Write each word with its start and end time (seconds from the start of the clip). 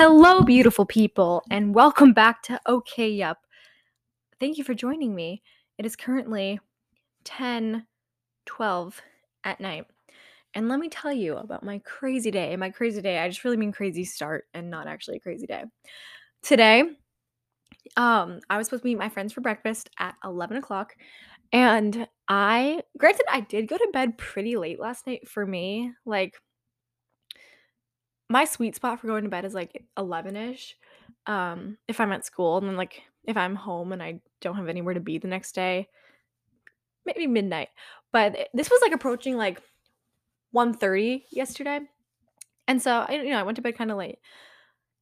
Hello, 0.00 0.42
beautiful 0.42 0.86
people, 0.86 1.42
and 1.50 1.74
welcome 1.74 2.12
back 2.12 2.40
to 2.44 2.60
OK 2.66 3.10
Yup. 3.10 3.38
Thank 4.38 4.56
you 4.56 4.62
for 4.62 4.72
joining 4.72 5.12
me. 5.12 5.42
It 5.76 5.84
is 5.84 5.96
currently 5.96 6.60
10 7.24 7.84
12 8.46 9.02
at 9.42 9.58
night. 9.58 9.86
And 10.54 10.68
let 10.68 10.78
me 10.78 10.88
tell 10.88 11.12
you 11.12 11.36
about 11.36 11.64
my 11.64 11.80
crazy 11.80 12.30
day. 12.30 12.54
My 12.54 12.70
crazy 12.70 13.02
day, 13.02 13.18
I 13.18 13.28
just 13.28 13.42
really 13.42 13.56
mean 13.56 13.72
crazy 13.72 14.04
start 14.04 14.44
and 14.54 14.70
not 14.70 14.86
actually 14.86 15.16
a 15.16 15.20
crazy 15.20 15.48
day. 15.48 15.64
Today, 16.42 16.84
um, 17.96 18.38
I 18.48 18.56
was 18.56 18.68
supposed 18.68 18.84
to 18.84 18.88
meet 18.88 18.98
my 18.98 19.08
friends 19.08 19.32
for 19.32 19.40
breakfast 19.40 19.90
at 19.98 20.14
11 20.22 20.58
o'clock. 20.58 20.94
And 21.52 22.06
I, 22.28 22.82
granted, 22.98 23.26
I 23.28 23.40
did 23.40 23.66
go 23.66 23.76
to 23.76 23.90
bed 23.92 24.16
pretty 24.16 24.56
late 24.56 24.78
last 24.78 25.08
night 25.08 25.26
for 25.26 25.44
me. 25.44 25.92
Like, 26.06 26.36
my 28.28 28.44
sweet 28.44 28.74
spot 28.74 29.00
for 29.00 29.06
going 29.06 29.24
to 29.24 29.30
bed 29.30 29.44
is 29.44 29.54
like 29.54 29.84
11ish 29.96 30.74
um 31.26 31.76
if 31.88 32.00
i'm 32.00 32.12
at 32.12 32.26
school 32.26 32.58
and 32.58 32.68
then 32.68 32.76
like 32.76 33.02
if 33.24 33.36
i'm 33.36 33.54
home 33.54 33.92
and 33.92 34.02
i 34.02 34.20
don't 34.40 34.56
have 34.56 34.68
anywhere 34.68 34.94
to 34.94 35.00
be 35.00 35.18
the 35.18 35.28
next 35.28 35.54
day 35.54 35.88
maybe 37.08 37.26
midnight. 37.26 37.68
But 38.12 38.48
this 38.54 38.70
was 38.70 38.80
like 38.82 38.92
approaching 38.92 39.36
like 39.36 39.62
1.30 40.54 41.24
yesterday 41.30 41.80
and 42.66 42.80
so 42.80 43.04
I, 43.06 43.20
you 43.22 43.30
know 43.30 43.38
i 43.38 43.42
went 43.42 43.56
to 43.56 43.62
bed 43.62 43.76
kind 43.76 43.90
of 43.90 43.98
late 43.98 44.18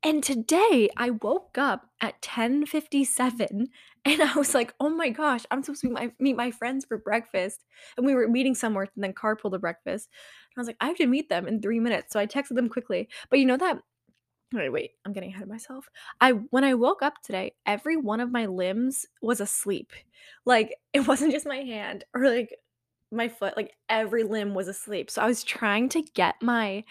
and 0.03 0.23
today 0.23 0.89
I 0.97 1.11
woke 1.11 1.59
up 1.59 1.89
at 2.01 2.21
10:57 2.23 3.69
and 4.05 4.23
I 4.23 4.35
was 4.35 4.55
like, 4.55 4.75
"Oh 4.81 4.91
my 4.91 5.09
gosh, 5.11 5.45
I'm 5.51 5.63
supposed 5.63 5.81
to 5.83 5.89
meet 5.89 5.95
my, 5.95 6.13
meet 6.21 6.37
my 6.37 6.51
friends 6.51 6.85
for 6.85 6.99
breakfast." 6.99 7.65
And 7.97 8.07
we 8.07 8.15
were 8.15 8.29
meeting 8.29 8.55
somewhere 8.55 8.89
and 8.95 9.05
then 9.05 9.13
carpool 9.15 9.51
to 9.53 9.59
breakfast. 9.59 10.09
And 10.55 10.59
I 10.59 10.61
was 10.61 10.67
like, 10.69 10.77
"I 10.81 10.87
have 10.89 10.97
to 10.99 11.07
meet 11.07 11.29
them 11.29 11.49
in 11.49 11.61
3 11.63 11.81
minutes." 11.81 12.13
So 12.13 12.21
I 12.21 12.27
texted 12.27 12.55
them 12.57 12.69
quickly. 12.69 13.09
But 13.31 13.39
you 13.41 13.47
know 13.47 13.57
that 13.57 13.79
Wait, 14.53 14.71
wait, 14.71 14.93
I'm 15.05 15.13
getting 15.13 15.31
ahead 15.31 15.43
of 15.43 15.49
myself. 15.49 15.89
I 16.21 16.33
when 16.33 16.63
I 16.65 16.75
woke 16.75 17.03
up 17.03 17.21
today, 17.23 17.55
every 17.67 17.97
one 17.97 18.21
of 18.21 18.31
my 18.31 18.47
limbs 18.47 19.05
was 19.21 19.41
asleep. 19.41 19.93
Like 20.45 20.77
it 20.93 21.07
wasn't 21.07 21.33
just 21.33 21.47
my 21.47 21.59
hand 21.59 22.05
or 22.15 22.29
like 22.31 22.55
my 23.13 23.29
foot, 23.29 23.57
like 23.57 23.73
every 23.89 24.25
limb 24.25 24.55
was 24.55 24.69
asleep. 24.69 25.11
So 25.11 25.23
I 25.23 25.27
was 25.27 25.45
trying 25.45 25.89
to 25.91 26.03
get 26.03 26.37
my 26.43 26.85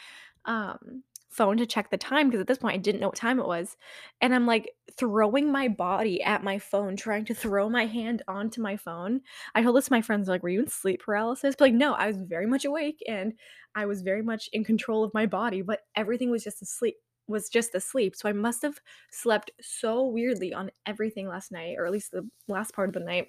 um 0.46 1.04
phone 1.36 1.58
to 1.58 1.66
check 1.66 1.90
the 1.90 1.98
time 1.98 2.28
because 2.28 2.42
at 2.42 2.48
this 2.48 2.58
point 2.58 2.76
I 2.76 2.78
didn't 2.78 3.02
know 3.02 3.08
what 3.08 3.16
time 3.16 3.40
it 3.40 3.48
was. 3.48 3.76
And 4.22 4.34
I'm 4.34 4.46
like 4.46 4.72
throwing 4.98 5.52
my 5.52 5.68
body 5.68 6.22
at 6.24 6.44
my 6.44 6.60
phone, 6.60 6.96
trying 6.96 7.26
to 7.26 7.34
throw 7.34 7.70
my 7.70 7.86
hand 7.86 8.22
onto 8.28 8.62
my 8.62 8.78
phone. 8.78 9.22
I 9.54 9.62
told 9.62 9.76
this 9.76 9.86
to 9.86 9.94
my 9.94 10.02
friends, 10.02 10.28
like, 10.28 10.44
were 10.44 10.50
you 10.50 10.62
in 10.62 10.68
sleep 10.68 11.02
paralysis? 11.02 11.56
But 11.58 11.66
like, 11.66 11.74
no, 11.74 11.94
I 11.94 12.08
was 12.08 12.18
very 12.18 12.46
much 12.46 12.66
awake 12.66 13.04
and 13.08 13.34
I 13.76 13.86
was 13.86 14.02
very 14.02 14.22
much 14.22 14.50
in 14.54 14.64
control 14.64 15.04
of 15.04 15.14
my 15.14 15.26
body, 15.26 15.62
but 15.62 15.82
everything 15.96 16.32
was 16.32 16.44
just 16.44 16.62
asleep 16.62 16.96
was 17.28 17.50
just 17.50 17.74
asleep. 17.74 18.16
So 18.16 18.30
I 18.30 18.34
must 18.34 18.62
have 18.62 18.80
slept 19.10 19.50
so 19.60 20.06
weirdly 20.06 20.54
on 20.54 20.70
everything 20.86 21.28
last 21.28 21.52
night, 21.52 21.76
or 21.78 21.86
at 21.86 21.92
least 21.92 22.12
the 22.12 22.30
last 22.48 22.74
part 22.76 22.88
of 22.88 22.94
the 22.94 23.00
night. 23.00 23.28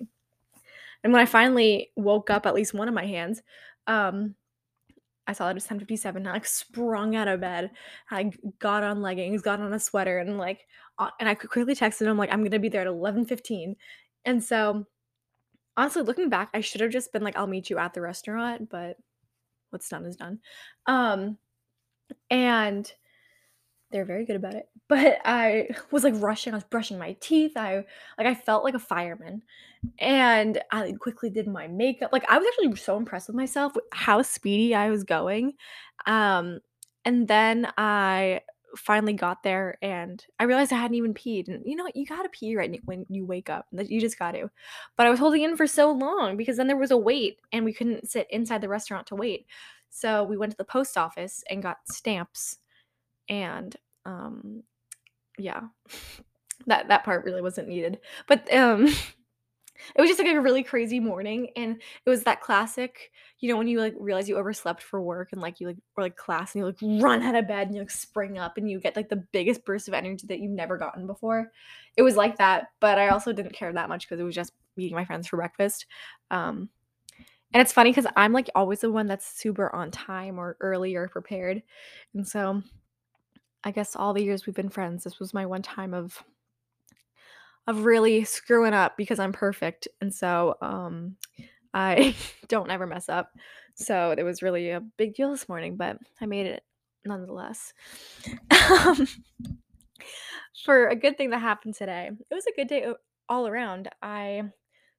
And 1.02 1.12
when 1.12 1.22
I 1.22 1.26
finally 1.26 1.92
woke 1.96 2.30
up, 2.30 2.46
at 2.46 2.54
least 2.54 2.74
one 2.74 2.88
of 2.88 2.94
my 2.94 3.06
hands, 3.06 3.42
um, 3.86 4.34
I 5.26 5.32
saw 5.32 5.44
that 5.46 5.52
it 5.52 5.54
was 5.54 5.64
10:57. 5.64 6.26
I 6.26 6.32
like 6.32 6.46
sprung 6.46 7.16
out 7.16 7.28
of 7.28 7.40
bed. 7.40 7.70
I 8.10 8.30
got 8.58 8.82
on 8.84 9.02
leggings, 9.02 9.42
got 9.42 9.60
on 9.60 9.72
a 9.72 9.80
sweater, 9.80 10.18
and 10.18 10.38
like, 10.38 10.66
and 11.20 11.28
I 11.28 11.34
quickly 11.34 11.74
texted 11.74 12.06
him 12.06 12.18
like, 12.18 12.32
I'm 12.32 12.42
gonna 12.44 12.58
be 12.58 12.68
there 12.68 12.82
at 12.82 12.86
11:15. 12.86 13.76
And 14.24 14.42
so, 14.42 14.86
honestly, 15.76 16.02
looking 16.02 16.28
back, 16.30 16.50
I 16.54 16.60
should 16.60 16.80
have 16.82 16.90
just 16.90 17.12
been 17.12 17.22
like, 17.24 17.36
I'll 17.36 17.46
meet 17.46 17.70
you 17.70 17.78
at 17.78 17.94
the 17.94 18.00
restaurant, 18.02 18.68
but 18.70 18.98
what's 19.70 19.88
done 19.88 20.06
is 20.06 20.16
done. 20.16 20.40
Um, 20.86 21.38
and 22.30 22.92
They're 23.96 24.04
very 24.04 24.26
good 24.26 24.36
about 24.36 24.54
it. 24.54 24.68
But 24.88 25.18
I 25.24 25.68
was, 25.90 26.04
like, 26.04 26.12
rushing, 26.18 26.52
I 26.52 26.56
was 26.58 26.64
brushing 26.64 26.98
my 26.98 27.16
teeth, 27.20 27.52
I 27.56 27.76
like, 28.18 28.26
I 28.26 28.34
felt 28.34 28.62
like 28.62 28.74
a 28.74 28.78
fireman, 28.78 29.42
and 29.98 30.60
I 30.70 30.92
quickly 31.00 31.30
did 31.30 31.48
my 31.48 31.66
makeup 31.68 32.10
like, 32.12 32.24
I 32.30 32.36
was 32.38 32.46
actually 32.46 32.76
so 32.76 32.96
impressed 32.98 33.28
with 33.28 33.36
myself 33.36 33.74
with 33.74 33.84
how 33.92 34.20
speedy 34.22 34.74
I 34.74 34.90
was 34.90 35.02
going, 35.04 35.54
um, 36.06 36.60
and 37.06 37.26
then 37.26 37.72
I 37.78 38.42
finally 38.76 39.14
got 39.14 39.42
there, 39.42 39.78
and 39.80 40.22
I 40.38 40.44
realized 40.44 40.72
I 40.74 40.76
hadn't 40.76 40.96
even 40.96 41.14
peed, 41.14 41.48
and, 41.48 41.62
you 41.64 41.74
know 41.76 41.88
you 41.94 42.04
gotta 42.06 42.28
pee 42.28 42.54
right 42.56 42.78
when 42.84 43.06
you 43.08 43.24
wake 43.24 43.48
up, 43.50 43.66
you 43.72 44.00
just 44.00 44.18
got 44.18 44.32
to, 44.32 44.50
but 44.96 45.06
I 45.06 45.10
was 45.10 45.18
holding 45.20 45.42
in 45.42 45.56
for 45.56 45.66
so 45.66 45.90
long 45.90 46.36
because 46.36 46.58
then 46.58 46.66
there 46.66 46.76
was 46.76 46.90
a 46.90 46.98
wait, 46.98 47.40
and 47.52 47.64
we 47.64 47.72
couldn't 47.72 48.10
sit 48.10 48.26
inside 48.30 48.60
the 48.60 48.68
restaurant 48.68 49.06
to 49.08 49.16
wait, 49.16 49.46
so 49.90 50.22
we 50.24 50.36
went 50.36 50.52
to 50.52 50.58
the 50.58 50.64
post 50.64 50.98
office 50.98 51.42
and 51.50 51.62
got 51.62 51.78
stamps, 51.90 52.58
and 53.28 53.76
um, 54.06 54.62
yeah, 55.38 55.62
that 56.66 56.88
that 56.88 57.04
part 57.04 57.24
really 57.24 57.42
wasn't 57.42 57.68
needed. 57.68 57.98
But 58.26 58.52
um, 58.54 58.86
it 59.94 60.00
was 60.00 60.08
just 60.08 60.20
like 60.20 60.34
a 60.34 60.40
really 60.40 60.62
crazy 60.62 61.00
morning, 61.00 61.50
and 61.56 61.82
it 62.04 62.10
was 62.10 62.22
that 62.22 62.40
classic, 62.40 63.10
you 63.40 63.50
know, 63.50 63.58
when 63.58 63.68
you 63.68 63.80
like 63.80 63.94
realize 63.98 64.28
you 64.28 64.38
overslept 64.38 64.82
for 64.82 65.02
work 65.02 65.30
and 65.32 65.40
like 65.40 65.60
you 65.60 65.66
like 65.66 65.76
or 65.96 66.04
like 66.04 66.16
class 66.16 66.54
and 66.54 66.60
you 66.60 66.66
like 66.66 67.02
run 67.02 67.22
out 67.22 67.34
of 67.34 67.48
bed 67.48 67.66
and 67.66 67.76
you 67.76 67.82
like 67.82 67.90
spring 67.90 68.38
up 68.38 68.56
and 68.56 68.70
you 68.70 68.80
get 68.80 68.96
like 68.96 69.08
the 69.08 69.24
biggest 69.32 69.64
burst 69.64 69.88
of 69.88 69.94
energy 69.94 70.26
that 70.28 70.38
you've 70.38 70.52
never 70.52 70.78
gotten 70.78 71.06
before. 71.06 71.50
It 71.96 72.02
was 72.02 72.16
like 72.16 72.38
that, 72.38 72.68
but 72.80 72.98
I 72.98 73.08
also 73.08 73.32
didn't 73.32 73.54
care 73.54 73.72
that 73.72 73.88
much 73.88 74.08
because 74.08 74.20
it 74.20 74.24
was 74.24 74.34
just 74.34 74.52
meeting 74.76 74.96
my 74.96 75.04
friends 75.04 75.26
for 75.26 75.36
breakfast. 75.36 75.86
Um, 76.30 76.70
and 77.52 77.60
it's 77.60 77.72
funny 77.72 77.90
because 77.90 78.10
I'm 78.16 78.32
like 78.32 78.50
always 78.54 78.80
the 78.80 78.90
one 78.90 79.06
that's 79.06 79.38
super 79.38 79.74
on 79.74 79.90
time 79.90 80.38
or 80.38 80.56
early 80.60 80.94
or 80.94 81.08
prepared. 81.08 81.62
And 82.14 82.26
so 82.26 82.62
I 83.66 83.72
guess 83.72 83.96
all 83.96 84.14
the 84.14 84.22
years 84.22 84.46
we've 84.46 84.54
been 84.54 84.68
friends, 84.68 85.02
this 85.02 85.18
was 85.18 85.34
my 85.34 85.44
one 85.44 85.60
time 85.60 85.92
of 85.92 86.22
of 87.66 87.84
really 87.84 88.22
screwing 88.22 88.72
up 88.72 88.96
because 88.96 89.18
I'm 89.18 89.32
perfect. 89.32 89.88
And 90.00 90.14
so 90.14 90.56
um 90.62 91.16
I 91.74 92.14
don't 92.48 92.70
ever 92.70 92.86
mess 92.86 93.08
up. 93.08 93.32
So 93.74 94.14
it 94.16 94.22
was 94.22 94.40
really 94.40 94.70
a 94.70 94.80
big 94.80 95.16
deal 95.16 95.32
this 95.32 95.48
morning, 95.48 95.76
but 95.76 95.98
I 96.20 96.26
made 96.26 96.46
it 96.46 96.62
nonetheless. 97.04 97.74
Um, 98.58 99.06
for 100.64 100.88
a 100.88 100.96
good 100.96 101.16
thing 101.16 101.30
that 101.30 101.38
happened 101.38 101.74
today. 101.74 102.10
It 102.30 102.34
was 102.34 102.46
a 102.46 102.56
good 102.56 102.66
day 102.68 102.86
all 103.28 103.46
around. 103.46 103.88
I 104.02 104.42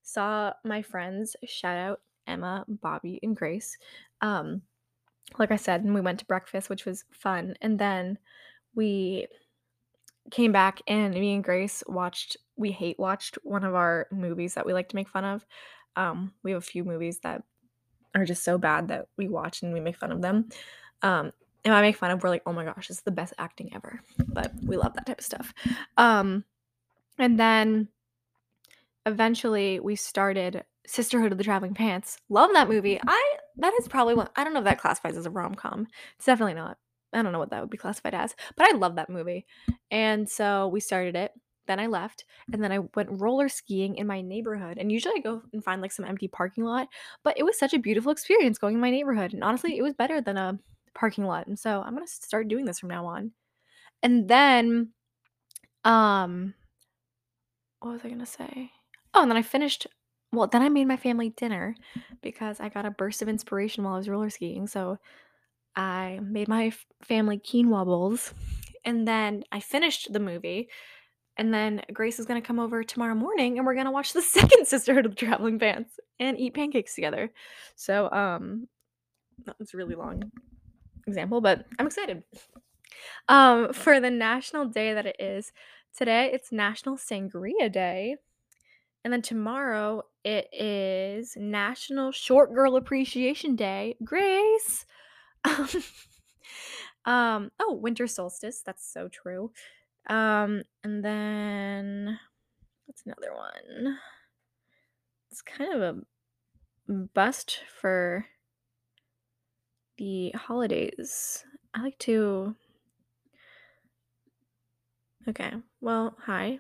saw 0.04 0.54
my 0.64 0.82
friends, 0.82 1.36
shout 1.46 1.78
out 1.78 2.02
Emma, 2.26 2.64
Bobby, 2.68 3.20
and 3.24 3.36
Grace. 3.36 3.78
Um, 4.22 4.62
like 5.38 5.52
I 5.52 5.58
said, 5.58 5.84
and 5.84 5.94
we 5.94 6.02
went 6.02 6.20
to 6.20 6.26
breakfast, 6.26 6.70
which 6.70 6.86
was 6.86 7.04
fun. 7.12 7.56
And 7.62 7.78
then 7.78 8.18
we 8.78 9.28
came 10.32 10.52
back 10.52 10.82
and 10.88 11.14
me 11.14 11.34
and 11.34 11.44
Grace 11.44 11.84
watched 11.88 12.38
we 12.56 12.72
hate 12.72 12.98
watched 13.00 13.38
one 13.44 13.64
of 13.64 13.76
our 13.76 14.08
movies 14.12 14.54
that 14.54 14.66
we 14.66 14.74
like 14.74 14.90
to 14.90 14.96
make 14.96 15.10
fun 15.10 15.26
of. 15.26 15.46
Um, 15.96 16.34
we 16.44 16.52
have 16.52 16.60
a 16.60 16.66
few 16.66 16.84
movies 16.84 17.20
that 17.20 17.44
are 18.16 18.26
just 18.26 18.44
so 18.44 18.58
bad 18.58 18.88
that 18.88 19.08
we 19.18 19.28
watch 19.28 19.62
and 19.62 19.74
we 19.74 19.80
make 19.80 19.98
fun 19.98 20.12
of 20.12 20.22
them. 20.22 20.50
Um, 21.02 21.32
and 21.66 21.74
I 21.74 21.82
make 21.82 21.98
fun 21.98 22.12
of 22.12 22.24
we're 22.24 22.30
like, 22.30 22.44
oh 22.46 22.54
my 22.54 22.66
gosh, 22.66 22.88
this 22.88 22.98
is 22.98 23.04
the 23.04 23.12
best 23.12 23.34
acting 23.38 23.74
ever. 23.74 24.00
But 24.28 24.52
we 24.64 24.78
love 24.78 24.94
that 24.94 25.06
type 25.06 25.20
of 25.20 25.26
stuff. 25.26 25.54
Um, 25.98 26.44
and 27.20 27.40
then 27.40 27.90
eventually 29.06 29.80
we 29.80 29.96
started 29.96 30.64
Sisterhood 30.86 31.32
of 31.32 31.38
the 31.38 31.44
Traveling 31.44 31.74
Pants. 31.74 32.18
Love 32.30 32.52
that 32.54 32.70
movie. 32.70 33.00
I 33.06 33.36
that 33.58 33.74
is 33.80 33.88
probably 33.88 34.14
one 34.14 34.30
I 34.36 34.44
don't 34.44 34.54
know 34.54 34.60
if 34.60 34.66
that 34.66 34.80
classifies 34.80 35.18
as 35.18 35.26
a 35.26 35.32
rom-com. 35.32 35.88
It's 36.18 36.26
definitely 36.26 36.54
not. 36.54 36.78
I 37.14 37.22
don't 37.22 37.32
know 37.32 37.40
what 37.40 37.52
that 37.52 37.62
would 37.62 37.70
be 37.70 37.78
classified 37.78 38.14
as, 38.14 38.36
but 38.56 38.68
I 38.68 38.78
love 38.78 38.96
that 38.96 39.10
movie. 39.10 39.46
And 39.92 40.30
so 40.30 40.68
we 40.68 40.80
started 40.80 41.16
it. 41.16 41.32
Then 41.68 41.80
I 41.82 41.88
left, 41.88 42.24
and 42.54 42.64
then 42.64 42.72
I 42.72 42.80
went 42.96 43.20
roller 43.20 43.50
skiing 43.50 43.98
in 43.98 44.08
my 44.08 44.22
neighborhood. 44.22 44.78
And 44.78 44.90
usually 44.90 45.16
I 45.18 45.22
go 45.22 45.42
and 45.52 45.62
find 45.62 45.82
like 45.82 45.92
some 45.92 46.06
empty 46.06 46.30
parking 46.30 46.64
lot, 46.64 46.88
but 47.24 47.38
it 47.38 47.44
was 47.44 47.60
such 47.60 47.74
a 47.74 47.80
beautiful 47.80 48.12
experience 48.12 48.58
going 48.58 48.76
in 48.76 48.82
my 48.82 48.90
neighborhood. 48.90 49.34
And 49.34 49.44
honestly, 49.44 49.78
it 49.78 49.82
was 49.82 49.94
better 49.94 50.22
than 50.22 50.38
a 50.38 50.58
parking 50.96 51.26
lot. 51.26 51.48
And 51.48 51.60
so 51.60 51.82
I'm 51.82 51.94
gonna 51.94 52.08
start 52.08 52.48
doing 52.48 52.64
this 52.64 52.80
from 52.80 52.90
now 52.90 53.06
on. 53.06 53.32
And 54.02 54.30
then, 54.30 54.92
um, 55.84 56.54
what 57.82 57.92
was 57.92 58.02
I 58.06 58.10
gonna 58.10 58.26
say? 58.26 58.72
Oh, 59.14 59.24
and 59.24 59.30
then 59.30 59.38
I 59.38 59.42
finished 59.42 59.88
well, 60.32 60.48
then 60.48 60.62
I 60.62 60.70
made 60.70 60.88
my 60.88 60.98
family 60.98 61.30
dinner 61.30 61.76
because 62.22 62.60
I 62.60 62.70
got 62.70 62.86
a 62.86 62.92
burst 62.92 63.22
of 63.22 63.30
inspiration 63.30 63.84
while 63.84 63.94
I 63.94 63.98
was 63.98 64.10
roller 64.10 64.30
skiing. 64.30 64.68
So 64.68 64.98
I 65.78 66.20
made 66.24 66.48
my 66.48 66.72
family 67.04 67.38
quinoa 67.38 67.86
bowls, 67.86 68.34
and 68.84 69.08
then 69.08 69.44
I 69.52 69.60
finished 69.60 70.12
the 70.12 70.20
movie. 70.20 70.70
And 71.38 71.54
then 71.54 71.84
Grace 71.94 72.18
is 72.18 72.26
gonna 72.26 72.42
come 72.42 72.60
over 72.60 72.84
tomorrow 72.84 73.14
morning, 73.14 73.58
and 73.58 73.66
we're 73.66 73.76
gonna 73.76 73.92
watch 73.92 74.12
the 74.12 74.22
second 74.24 74.68
Sisterhood 74.68 75.06
of 75.06 75.12
the 75.12 75.26
Traveling 75.26 75.60
Pants 75.60 76.00
and 76.20 76.38
eat 76.40 76.56
pancakes 76.56 76.96
together. 76.96 77.32
So, 77.76 78.12
um, 78.12 78.68
that 79.46 79.58
was 79.60 79.74
a 79.74 79.78
really 79.78 79.94
long 79.94 80.32
example, 81.06 81.42
but 81.42 81.66
I'm 81.78 81.86
excited. 81.86 82.24
Um, 83.28 83.72
for 83.72 84.00
the 84.00 84.10
national 84.10 84.66
day 84.66 84.96
that 84.96 85.06
it 85.06 85.18
is 85.20 85.52
today, 85.96 86.32
it's 86.34 86.52
National 86.52 86.98
Sangria 86.98 87.72
Day. 87.72 88.16
And 89.04 89.14
then 89.14 89.22
tomorrow 89.22 90.04
it 90.24 90.48
is 90.52 91.38
National 91.38 92.12
Short 92.12 92.54
Girl 92.54 92.76
Appreciation 92.76 93.56
Day. 93.56 93.96
Grace. 94.04 94.86
Um, 97.08 97.52
oh, 97.62 97.74
winter 97.74 98.06
solstice. 98.06 98.62
That's 98.66 98.86
so 98.86 99.08
true. 99.08 99.52
Um, 100.08 100.64
and 100.84 101.04
then 101.04 102.20
what's 102.86 103.04
another 103.06 103.34
one? 103.34 103.98
It's 105.32 105.42
kind 105.42 105.74
of 105.74 105.82
a 106.90 106.94
bust 107.14 107.62
for 107.80 108.26
the 109.98 110.32
holidays. 110.32 111.46
I 111.74 111.82
like 111.82 111.98
to 112.00 112.56
Okay. 115.30 115.52
Well, 115.82 116.16
hi. 116.20 116.60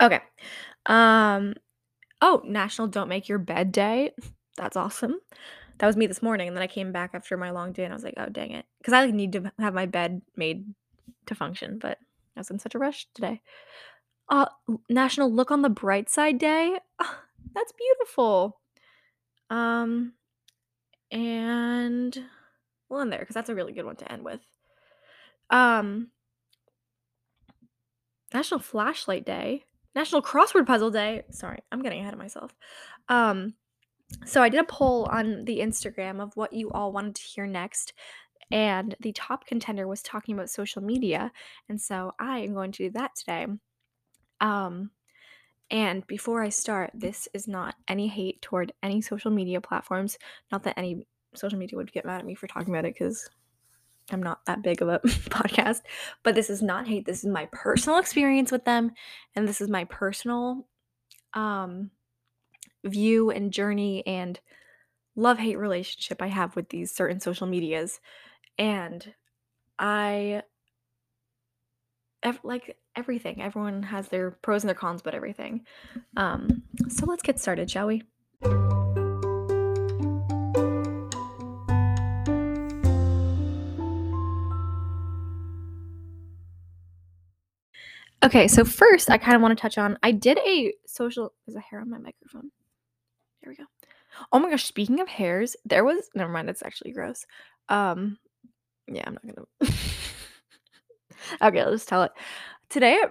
Okay. 0.00 0.20
Um 0.86 1.54
oh, 2.20 2.42
National 2.44 2.88
Don't 2.88 3.08
Make 3.08 3.28
Your 3.28 3.38
Bed 3.38 3.72
Day. 3.72 4.12
That's 4.56 4.76
awesome. 4.76 5.18
That 5.78 5.86
was 5.86 5.96
me 5.96 6.06
this 6.06 6.22
morning 6.22 6.48
and 6.48 6.56
then 6.56 6.62
I 6.62 6.68
came 6.68 6.92
back 6.92 7.10
after 7.14 7.36
my 7.36 7.50
long 7.50 7.72
day 7.72 7.84
and 7.84 7.92
I 7.92 7.96
was 7.96 8.04
like, 8.04 8.14
"Oh, 8.16 8.28
dang 8.28 8.52
it." 8.52 8.66
Cuz 8.84 8.92
I 8.92 9.04
like, 9.04 9.14
need 9.14 9.32
to 9.32 9.52
have 9.58 9.74
my 9.74 9.86
bed 9.86 10.22
made 10.36 10.74
to 11.26 11.34
function, 11.34 11.78
but 11.78 11.98
I 12.36 12.40
was 12.40 12.50
in 12.50 12.58
such 12.58 12.74
a 12.74 12.78
rush 12.78 13.06
today. 13.14 13.42
Uh, 14.28 14.46
National 14.88 15.30
Look 15.32 15.50
on 15.50 15.62
the 15.62 15.68
Bright 15.68 16.08
Side 16.08 16.38
Day. 16.38 16.78
That's 17.54 17.72
beautiful. 17.72 18.60
Um 19.50 20.14
and 21.10 22.24
well 22.88 23.00
in 23.00 23.10
there 23.10 23.24
cuz 23.24 23.34
that's 23.34 23.50
a 23.50 23.54
really 23.54 23.72
good 23.72 23.84
one 23.84 23.96
to 23.96 24.10
end 24.12 24.24
with. 24.24 24.40
Um 25.50 26.10
National 28.34 28.58
Flashlight 28.60 29.24
Day, 29.24 29.64
National 29.94 30.20
Crossword 30.20 30.66
Puzzle 30.66 30.90
Day. 30.90 31.22
Sorry, 31.30 31.60
I'm 31.70 31.82
getting 31.82 32.00
ahead 32.00 32.12
of 32.12 32.18
myself. 32.18 32.52
Um, 33.08 33.54
so 34.24 34.42
I 34.42 34.48
did 34.48 34.60
a 34.60 34.64
poll 34.64 35.08
on 35.10 35.44
the 35.44 35.58
Instagram 35.58 36.22
of 36.22 36.36
what 36.36 36.52
you 36.52 36.70
all 36.70 36.92
wanted 36.92 37.16
to 37.16 37.22
hear 37.22 37.46
next, 37.46 37.92
and 38.50 38.94
the 39.00 39.12
top 39.12 39.46
contender 39.46 39.86
was 39.86 40.02
talking 40.02 40.34
about 40.34 40.50
social 40.50 40.82
media, 40.82 41.32
and 41.68 41.80
so 41.80 42.12
I 42.18 42.40
am 42.40 42.54
going 42.54 42.72
to 42.72 42.84
do 42.84 42.90
that 42.90 43.16
today. 43.16 43.46
Um, 44.40 44.90
and 45.70 46.06
before 46.06 46.42
I 46.42 46.50
start, 46.50 46.90
this 46.94 47.28
is 47.32 47.48
not 47.48 47.74
any 47.88 48.06
hate 48.06 48.42
toward 48.42 48.72
any 48.82 49.00
social 49.00 49.30
media 49.30 49.60
platforms. 49.60 50.18
Not 50.52 50.62
that 50.64 50.78
any 50.78 51.06
social 51.34 51.58
media 51.58 51.76
would 51.76 51.92
get 51.92 52.04
mad 52.04 52.20
at 52.20 52.26
me 52.26 52.34
for 52.34 52.46
talking 52.46 52.72
about 52.72 52.84
it 52.84 52.94
because 52.94 53.28
I'm 54.10 54.22
not 54.22 54.44
that 54.46 54.62
big 54.62 54.82
of 54.82 54.88
a 54.88 54.98
podcast, 55.30 55.80
but 56.22 56.34
this 56.34 56.50
is 56.50 56.62
not 56.62 56.86
hate. 56.86 57.06
This 57.06 57.24
is 57.24 57.30
my 57.30 57.48
personal 57.52 57.98
experience 57.98 58.52
with 58.52 58.64
them, 58.64 58.92
and 59.34 59.48
this 59.48 59.60
is 59.60 59.68
my 59.68 59.84
personal 59.84 60.66
um, 61.32 61.90
view 62.84 63.30
and 63.30 63.52
journey 63.52 64.06
and 64.06 64.38
love 65.16 65.38
hate 65.38 65.56
relationship 65.58 66.20
I 66.20 66.28
have 66.28 66.56
with 66.56 66.68
these 66.68 66.94
certain 66.94 67.20
social 67.20 67.46
medias. 67.46 68.00
And 68.58 69.14
I 69.78 70.42
ev- 72.22 72.40
like 72.42 72.76
everything. 72.96 73.42
Everyone 73.42 73.82
has 73.82 74.08
their 74.08 74.32
pros 74.32 74.62
and 74.62 74.68
their 74.68 74.74
cons, 74.74 75.02
but 75.02 75.14
everything. 75.14 75.66
Um, 76.16 76.62
so 76.88 77.06
let's 77.06 77.22
get 77.22 77.40
started, 77.40 77.70
shall 77.70 77.86
we? 77.86 78.02
Okay, 88.24 88.48
so 88.48 88.64
first, 88.64 89.10
I 89.10 89.18
kind 89.18 89.36
of 89.36 89.42
want 89.42 89.56
to 89.56 89.60
touch 89.60 89.76
on 89.76 89.98
I 90.02 90.10
did 90.10 90.38
a 90.38 90.72
social. 90.86 91.34
There's 91.46 91.56
a 91.56 91.60
hair 91.60 91.80
on 91.80 91.90
my 91.90 91.98
microphone. 91.98 92.50
There 93.44 93.50
we 93.50 93.56
go. 93.56 93.64
Oh 94.32 94.38
my 94.38 94.48
gosh, 94.48 94.64
speaking 94.64 95.00
of 95.00 95.08
hairs, 95.08 95.54
there 95.64 95.84
was 95.84 96.08
never 96.14 96.32
mind, 96.32 96.48
it's 96.48 96.62
actually 96.62 96.92
gross. 96.92 97.26
Um, 97.68 98.18
yeah, 98.88 99.02
I'm 99.06 99.14
not 99.14 99.26
gonna. 99.26 99.72
okay, 101.42 101.60
I'll 101.60 101.72
just 101.72 101.88
tell 101.88 102.04
it. 102.04 102.12
Today 102.70 103.02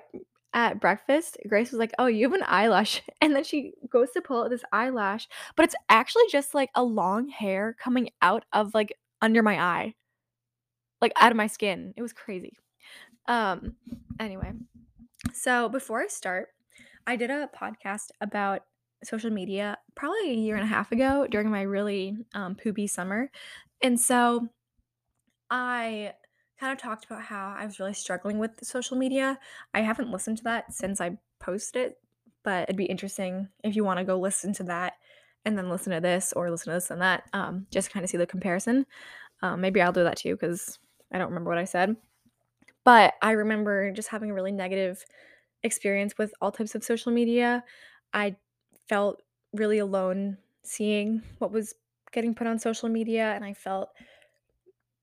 at, 0.54 0.80
breakfast, 0.80 1.38
Grace 1.48 1.72
was 1.72 1.80
like, 1.80 1.94
"Oh, 2.00 2.08
you 2.08 2.26
have 2.26 2.34
an 2.34 2.46
eyelash," 2.48 3.04
and 3.22 3.36
then 3.36 3.44
she 3.44 3.74
goes 3.90 4.10
to 4.12 4.22
pull 4.22 4.44
out 4.44 4.50
this 4.50 4.64
eyelash, 4.72 5.28
but 5.56 5.66
it's 5.66 5.76
actually 5.90 6.26
just 6.32 6.56
like 6.56 6.70
a 6.74 6.84
long 6.84 7.30
hair 7.30 7.76
coming 7.80 8.10
out 8.22 8.44
of 8.54 8.74
like 8.74 8.94
under 9.22 9.44
my 9.44 9.62
eye, 9.62 9.94
like 11.00 11.14
out 11.22 11.32
of 11.32 11.38
my 11.38 11.48
skin. 11.48 11.94
It 11.96 12.02
was 12.02 12.14
crazy. 12.14 12.58
Um, 13.28 13.76
anyway, 14.20 14.54
so 15.34 15.70
before 15.70 16.02
I 16.02 16.08
start, 16.08 16.50
I 17.06 17.18
did 17.18 17.30
a 17.30 17.50
podcast 17.56 18.10
about 18.20 18.64
social 19.04 19.30
media 19.30 19.78
probably 19.96 20.32
a 20.32 20.34
year 20.34 20.56
and 20.56 20.64
a 20.64 20.68
half 20.68 20.92
ago 20.92 21.28
during 21.30 21.50
my 21.50 21.62
really 21.62 22.18
um, 22.34 22.56
poopy 22.56 22.88
summer. 22.88 23.30
And 23.82 24.00
so 24.00 24.48
I 25.50 26.14
kind 26.60 26.72
of 26.72 26.80
talked 26.80 27.06
about 27.06 27.24
how 27.24 27.56
I 27.58 27.66
was 27.66 27.80
really 27.80 27.94
struggling 27.94 28.40
with 28.40 28.52
social 28.64 28.98
media. 28.98 29.40
I 29.74 29.82
haven't 29.82 30.12
listened 30.12 30.38
to 30.38 30.44
that 30.46 30.74
since 30.74 31.02
I 31.02 31.18
posted 31.40 31.82
it, 31.88 31.98
but 32.44 32.64
it'd 32.64 32.78
be 32.78 32.86
interesting 32.86 33.50
if 33.64 33.76
you 33.76 33.84
want 33.84 34.00
to 34.00 34.06
go 34.06 34.20
listen 34.20 34.54
to 34.54 34.64
that 34.64 34.94
and 35.46 35.58
then 35.58 35.70
listen 35.70 35.92
to 35.92 36.00
this 36.00 36.32
or 36.34 36.50
listen 36.50 36.72
to 36.72 36.78
this 36.78 36.92
and 36.92 37.02
that, 37.02 37.24
um, 37.34 37.68
just 37.70 37.92
kind 37.92 38.04
of 38.04 38.10
see 38.10 38.18
the 38.18 38.26
comparison. 38.26 38.86
Um, 39.42 39.60
maybe 39.60 39.82
I'll 39.82 39.92
do 39.92 40.04
that 40.04 40.18
too 40.18 40.36
because 40.36 40.80
I 41.12 41.18
don't 41.18 41.28
remember 41.28 41.50
what 41.50 41.58
I 41.58 41.66
said. 41.66 41.98
But 42.86 43.14
I 43.22 43.32
remember 43.32 43.92
just 43.92 44.10
having 44.10 44.32
a 44.32 44.34
really 44.34 44.52
negative 44.52 45.04
experience 45.64 46.18
with 46.18 46.34
all 46.42 46.52
types 46.52 46.76
of 46.76 46.84
social 46.84 47.12
media. 47.12 47.64
I 48.14 48.36
felt 48.88 49.22
really 49.54 49.80
alone 49.80 50.38
seeing 50.64 51.24
what 51.40 51.52
was 51.52 51.74
getting 52.12 52.36
put 52.36 52.48
on 52.48 52.60
social 52.60 52.90
media, 52.90 53.34
and 53.34 53.44
I 53.44 53.54
felt 53.54 53.90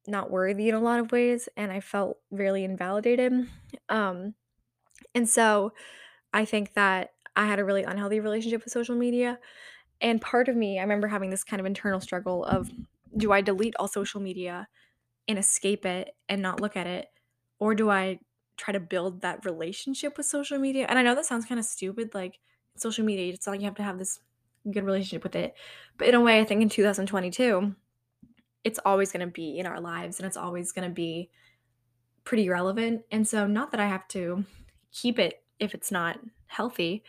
not 0.06 0.30
worthy 0.30 0.68
in 0.68 0.74
a 0.74 0.80
lot 0.80 1.00
of 1.00 1.12
ways, 1.12 1.48
and 1.56 1.70
I 1.70 1.80
felt 1.80 2.18
really 2.30 2.64
invalidated. 2.64 3.48
Um, 3.88 4.34
and 5.14 5.28
so 5.28 5.72
I 6.32 6.44
think 6.44 6.74
that 6.74 7.10
I 7.36 7.46
had 7.46 7.58
a 7.58 7.64
really 7.64 7.84
unhealthy 7.84 8.20
relationship 8.20 8.64
with 8.64 8.72
social 8.72 8.96
media. 8.96 9.38
And 10.00 10.20
part 10.20 10.48
of 10.48 10.56
me, 10.56 10.78
I 10.78 10.82
remember 10.82 11.08
having 11.08 11.30
this 11.30 11.44
kind 11.44 11.60
of 11.60 11.66
internal 11.66 12.00
struggle 12.00 12.44
of 12.44 12.70
do 13.16 13.32
I 13.32 13.40
delete 13.40 13.74
all 13.78 13.88
social 13.88 14.20
media 14.20 14.68
and 15.28 15.38
escape 15.38 15.86
it 15.86 16.14
and 16.28 16.42
not 16.42 16.60
look 16.60 16.76
at 16.76 16.86
it? 16.86 17.08
Or 17.58 17.74
do 17.74 17.90
I 17.90 18.20
try 18.56 18.72
to 18.72 18.80
build 18.80 19.22
that 19.22 19.44
relationship 19.44 20.16
with 20.16 20.26
social 20.26 20.58
media? 20.58 20.86
And 20.88 20.98
I 20.98 21.02
know 21.02 21.14
that 21.14 21.26
sounds 21.26 21.46
kind 21.46 21.58
of 21.58 21.66
stupid, 21.66 22.14
like 22.14 22.38
social 22.80 23.04
media, 23.04 23.32
it's 23.32 23.46
not 23.46 23.52
like 23.52 23.60
you 23.60 23.66
have 23.66 23.76
to 23.76 23.82
have 23.82 23.98
this 23.98 24.20
good 24.70 24.84
relationship 24.84 25.22
with 25.22 25.37
it. 25.37 25.54
But 25.96 26.08
in 26.08 26.14
a 26.14 26.20
way, 26.20 26.40
I 26.40 26.44
think 26.44 26.62
in 26.62 26.68
2022, 26.68 27.75
it's 28.64 28.80
always 28.84 29.12
going 29.12 29.26
to 29.26 29.32
be 29.32 29.58
in 29.58 29.66
our 29.66 29.80
lives 29.80 30.18
and 30.18 30.26
it's 30.26 30.37
always 30.37 30.72
going 30.72 30.88
to 30.88 30.94
be 30.94 31.30
pretty 32.25 32.49
relevant. 32.49 33.02
And 33.10 33.26
so, 33.26 33.46
not 33.46 33.70
that 33.70 33.80
I 33.80 33.87
have 33.87 34.06
to 34.08 34.44
keep 34.92 35.18
it 35.18 35.42
if 35.58 35.75
it's 35.75 35.90
not 35.90 36.18
healthy, 36.46 37.02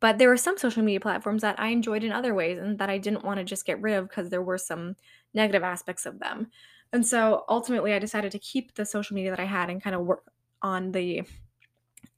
but 0.00 0.18
there 0.18 0.28
were 0.28 0.36
some 0.36 0.58
social 0.58 0.82
media 0.82 1.00
platforms 1.00 1.42
that 1.42 1.58
I 1.60 1.68
enjoyed 1.68 2.04
in 2.04 2.12
other 2.12 2.34
ways 2.34 2.58
and 2.58 2.78
that 2.78 2.90
I 2.90 2.98
didn't 2.98 3.24
want 3.24 3.38
to 3.38 3.44
just 3.44 3.64
get 3.66 3.80
rid 3.80 3.94
of 3.94 4.08
because 4.08 4.30
there 4.30 4.42
were 4.42 4.58
some 4.58 4.96
negative 5.34 5.62
aspects 5.62 6.06
of 6.06 6.18
them. 6.18 6.48
And 6.92 7.06
so 7.06 7.44
ultimately 7.48 7.92
I 7.94 7.98
decided 7.98 8.32
to 8.32 8.38
keep 8.38 8.74
the 8.74 8.84
social 8.84 9.14
media 9.14 9.30
that 9.30 9.40
I 9.40 9.44
had 9.44 9.70
and 9.70 9.82
kind 9.82 9.96
of 9.96 10.02
work 10.02 10.30
on 10.60 10.92
the 10.92 11.22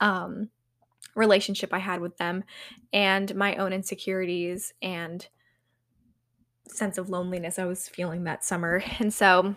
um 0.00 0.50
relationship 1.14 1.72
I 1.72 1.78
had 1.78 2.00
with 2.00 2.16
them 2.16 2.44
and 2.92 3.34
my 3.34 3.56
own 3.56 3.72
insecurities 3.72 4.72
and 4.82 5.26
sense 6.68 6.98
of 6.98 7.08
loneliness 7.08 7.58
I 7.58 7.66
was 7.66 7.88
feeling 7.88 8.24
that 8.24 8.44
summer. 8.44 8.82
And 8.98 9.12
so 9.12 9.54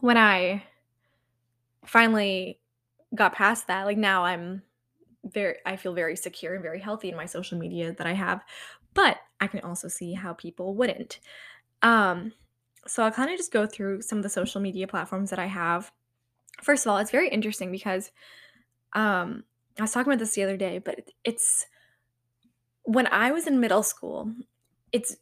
when 0.00 0.16
I 0.16 0.64
finally 1.84 2.60
got 3.14 3.34
past 3.34 3.66
that, 3.66 3.86
like 3.86 3.98
now 3.98 4.24
I'm 4.24 4.62
very 5.24 5.56
I 5.64 5.76
feel 5.76 5.94
very 5.94 6.16
secure 6.16 6.54
and 6.54 6.62
very 6.62 6.80
healthy 6.80 7.08
in 7.08 7.16
my 7.16 7.26
social 7.26 7.58
media 7.58 7.92
that 7.92 8.06
I 8.06 8.12
have, 8.12 8.42
but 8.94 9.18
I 9.40 9.46
can 9.46 9.60
also 9.60 9.88
see 9.88 10.14
how 10.14 10.32
people 10.32 10.74
wouldn't. 10.74 11.20
Um 11.82 12.32
so 12.86 13.04
I'll 13.04 13.12
kind 13.12 13.30
of 13.30 13.36
just 13.36 13.52
go 13.52 13.66
through 13.66 14.02
some 14.02 14.18
of 14.18 14.24
the 14.24 14.28
social 14.28 14.60
media 14.60 14.88
platforms 14.88 15.30
that 15.30 15.38
I 15.38 15.46
have. 15.46 15.92
First 16.60 16.84
of 16.84 16.90
all, 16.90 16.98
it's 16.98 17.12
very 17.12 17.28
interesting 17.28 17.70
because 17.70 18.10
um 18.94 19.44
I 19.78 19.82
was 19.82 19.92
talking 19.92 20.12
about 20.12 20.18
this 20.18 20.34
the 20.34 20.42
other 20.42 20.56
day, 20.56 20.78
but 20.78 21.10
it's 21.24 21.66
when 22.84 23.06
I 23.06 23.32
was 23.32 23.46
in 23.46 23.60
middle 23.60 23.82
school, 23.82 24.32
it's 24.92 25.16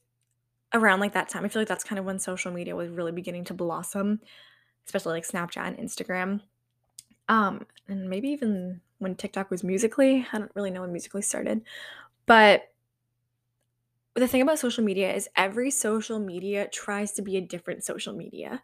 around 0.72 1.00
like 1.00 1.12
that 1.12 1.28
time. 1.28 1.44
I 1.44 1.48
feel 1.48 1.62
like 1.62 1.68
that's 1.68 1.84
kind 1.84 1.98
of 1.98 2.04
when 2.04 2.18
social 2.18 2.52
media 2.52 2.76
was 2.76 2.88
really 2.88 3.12
beginning 3.12 3.44
to 3.44 3.54
blossom, 3.54 4.20
especially 4.86 5.12
like 5.12 5.28
Snapchat 5.28 5.66
and 5.66 5.78
Instagram. 5.78 6.40
Um, 7.28 7.66
and 7.88 8.08
maybe 8.08 8.28
even 8.28 8.80
when 8.98 9.14
TikTok 9.14 9.50
was 9.50 9.62
Musical.ly. 9.62 10.26
I 10.32 10.38
don't 10.38 10.50
really 10.54 10.70
know 10.70 10.82
when 10.82 10.92
Musical.ly 10.92 11.22
started. 11.22 11.62
But 12.26 12.72
the 14.14 14.28
thing 14.28 14.42
about 14.42 14.58
social 14.58 14.84
media 14.84 15.14
is 15.14 15.28
every 15.36 15.70
social 15.70 16.18
media 16.18 16.68
tries 16.68 17.12
to 17.12 17.22
be 17.22 17.36
a 17.36 17.40
different 17.40 17.84
social 17.84 18.12
media. 18.12 18.62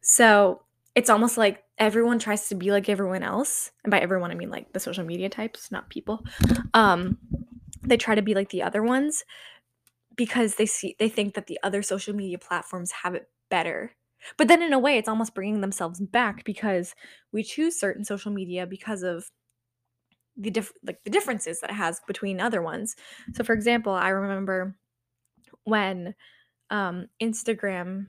So 0.00 0.62
it's 0.98 1.10
almost 1.10 1.38
like 1.38 1.62
everyone 1.78 2.18
tries 2.18 2.48
to 2.48 2.56
be 2.56 2.72
like 2.72 2.88
everyone 2.88 3.22
else. 3.22 3.70
And 3.84 3.90
by 3.90 4.00
everyone, 4.00 4.32
I 4.32 4.34
mean 4.34 4.50
like 4.50 4.72
the 4.72 4.80
social 4.80 5.04
media 5.04 5.28
types, 5.28 5.70
not 5.70 5.90
people. 5.90 6.24
Um, 6.74 7.18
they 7.84 7.96
try 7.96 8.14
to 8.16 8.22
be 8.22 8.34
like 8.34 8.50
the 8.50 8.62
other 8.62 8.82
ones 8.82 9.24
because 10.16 10.56
they 10.56 10.66
see 10.66 10.96
they 10.98 11.08
think 11.08 11.34
that 11.34 11.46
the 11.46 11.58
other 11.62 11.82
social 11.82 12.14
media 12.14 12.38
platforms 12.38 12.92
have 12.92 13.14
it 13.14 13.30
better 13.50 13.92
But 14.36 14.48
then 14.48 14.62
in 14.62 14.72
a 14.72 14.78
way, 14.80 14.98
it's 14.98 15.08
almost 15.08 15.34
bringing 15.34 15.60
themselves 15.62 16.00
back 16.00 16.44
because 16.44 16.94
we 17.32 17.42
choose 17.44 17.78
certain 17.80 18.04
social 18.04 18.32
media 18.32 18.66
because 18.66 19.02
of 19.04 19.30
the 20.36 20.50
diff- 20.50 20.72
like 20.84 21.02
the 21.04 21.10
differences 21.10 21.60
that 21.60 21.70
it 21.70 21.74
has 21.74 22.00
between 22.06 22.40
other 22.40 22.62
ones. 22.62 22.94
So 23.34 23.42
for 23.44 23.52
example, 23.54 23.92
I 23.92 24.10
remember 24.10 24.76
when 25.64 26.14
um 26.70 27.08
Instagram 27.22 28.08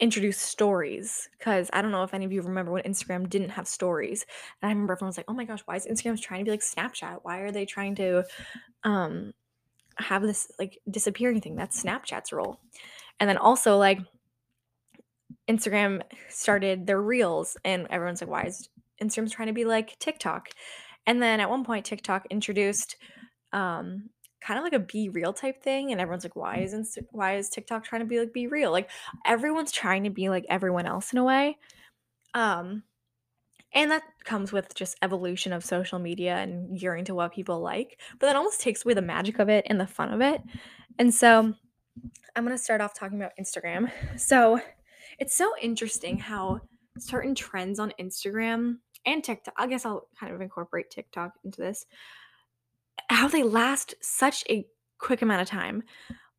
introduced 0.00 0.40
stories 0.40 1.28
because 1.38 1.70
I 1.72 1.82
don't 1.82 1.90
know 1.92 2.02
if 2.02 2.14
any 2.14 2.24
of 2.24 2.32
you 2.32 2.42
remember 2.42 2.72
when 2.72 2.82
Instagram 2.84 3.28
didn't 3.28 3.50
have 3.50 3.68
stories. 3.68 4.24
And 4.60 4.68
I 4.68 4.72
remember 4.72 4.94
everyone 4.94 5.10
was 5.10 5.16
like, 5.18 5.26
"Oh 5.28 5.34
my 5.34 5.44
gosh, 5.44 5.60
why 5.66 5.76
is 5.76 5.86
Instagram 5.86 6.20
trying 6.20 6.40
to 6.40 6.44
be 6.44 6.50
like 6.50 6.60
Snapchat? 6.60 7.20
Why 7.22 7.40
are 7.40 7.52
they 7.52 7.66
trying 7.66 7.94
to 7.96 8.24
um 8.84 9.32
have 9.96 10.22
this 10.22 10.50
like 10.58 10.78
disappearing 10.90 11.40
thing? 11.40 11.56
That's 11.56 11.82
Snapchat's 11.82 12.32
role." 12.32 12.60
And 13.20 13.28
then 13.28 13.36
also 13.36 13.76
like 13.78 14.00
Instagram 15.48 16.02
started 16.28 16.86
their 16.86 17.02
reels 17.02 17.56
and 17.64 17.86
everyone's 17.90 18.20
like, 18.22 18.30
"Why 18.30 18.44
is 18.44 18.68
Instagram's 19.02 19.32
trying 19.32 19.48
to 19.48 19.54
be 19.54 19.64
like 19.64 19.98
TikTok?" 19.98 20.48
And 21.06 21.22
then 21.22 21.40
at 21.40 21.50
one 21.50 21.64
point 21.64 21.86
TikTok 21.86 22.26
introduced 22.30 22.96
um 23.52 24.10
kind 24.40 24.58
of 24.58 24.64
like 24.64 24.72
a 24.72 24.78
be 24.78 25.08
real 25.08 25.32
type 25.32 25.62
thing 25.62 25.92
and 25.92 26.00
everyone's 26.00 26.24
like 26.24 26.36
why 26.36 26.58
is 26.58 26.74
Insta- 26.74 27.06
why 27.10 27.36
is 27.36 27.48
TikTok 27.48 27.84
trying 27.84 28.00
to 28.00 28.06
be 28.06 28.18
like 28.18 28.32
BeReal? 28.32 28.72
Like 28.72 28.90
everyone's 29.26 29.72
trying 29.72 30.04
to 30.04 30.10
be 30.10 30.28
like 30.28 30.46
everyone 30.48 30.86
else 30.86 31.12
in 31.12 31.18
a 31.18 31.24
way. 31.24 31.58
Um 32.34 32.82
and 33.72 33.90
that 33.90 34.02
comes 34.24 34.52
with 34.52 34.74
just 34.74 34.96
evolution 35.02 35.52
of 35.52 35.64
social 35.64 35.98
media 35.98 36.36
and 36.36 36.78
gearing 36.78 37.04
to 37.04 37.14
what 37.14 37.32
people 37.32 37.60
like. 37.60 38.00
But 38.18 38.26
that 38.26 38.36
almost 38.36 38.60
takes 38.60 38.84
away 38.84 38.94
the 38.94 39.02
magic 39.02 39.38
of 39.38 39.48
it 39.48 39.64
and 39.68 39.80
the 39.80 39.86
fun 39.86 40.12
of 40.12 40.20
it. 40.20 40.42
And 40.98 41.14
so 41.14 41.54
I'm 42.34 42.44
going 42.44 42.56
to 42.56 42.62
start 42.62 42.80
off 42.80 42.94
talking 42.94 43.20
about 43.20 43.32
Instagram. 43.40 43.90
So 44.16 44.60
it's 45.18 45.34
so 45.36 45.52
interesting 45.60 46.18
how 46.18 46.60
certain 46.98 47.34
trends 47.34 47.78
on 47.78 47.92
Instagram 48.00 48.78
and 49.06 49.22
TikTok, 49.22 49.54
I 49.56 49.66
guess 49.66 49.86
I'll 49.86 50.08
kind 50.18 50.32
of 50.34 50.40
incorporate 50.40 50.90
TikTok 50.90 51.34
into 51.44 51.60
this, 51.60 51.86
how 53.16 53.28
they 53.28 53.42
last 53.42 53.94
such 54.00 54.44
a 54.48 54.66
quick 54.98 55.22
amount 55.22 55.42
of 55.42 55.48
time. 55.48 55.82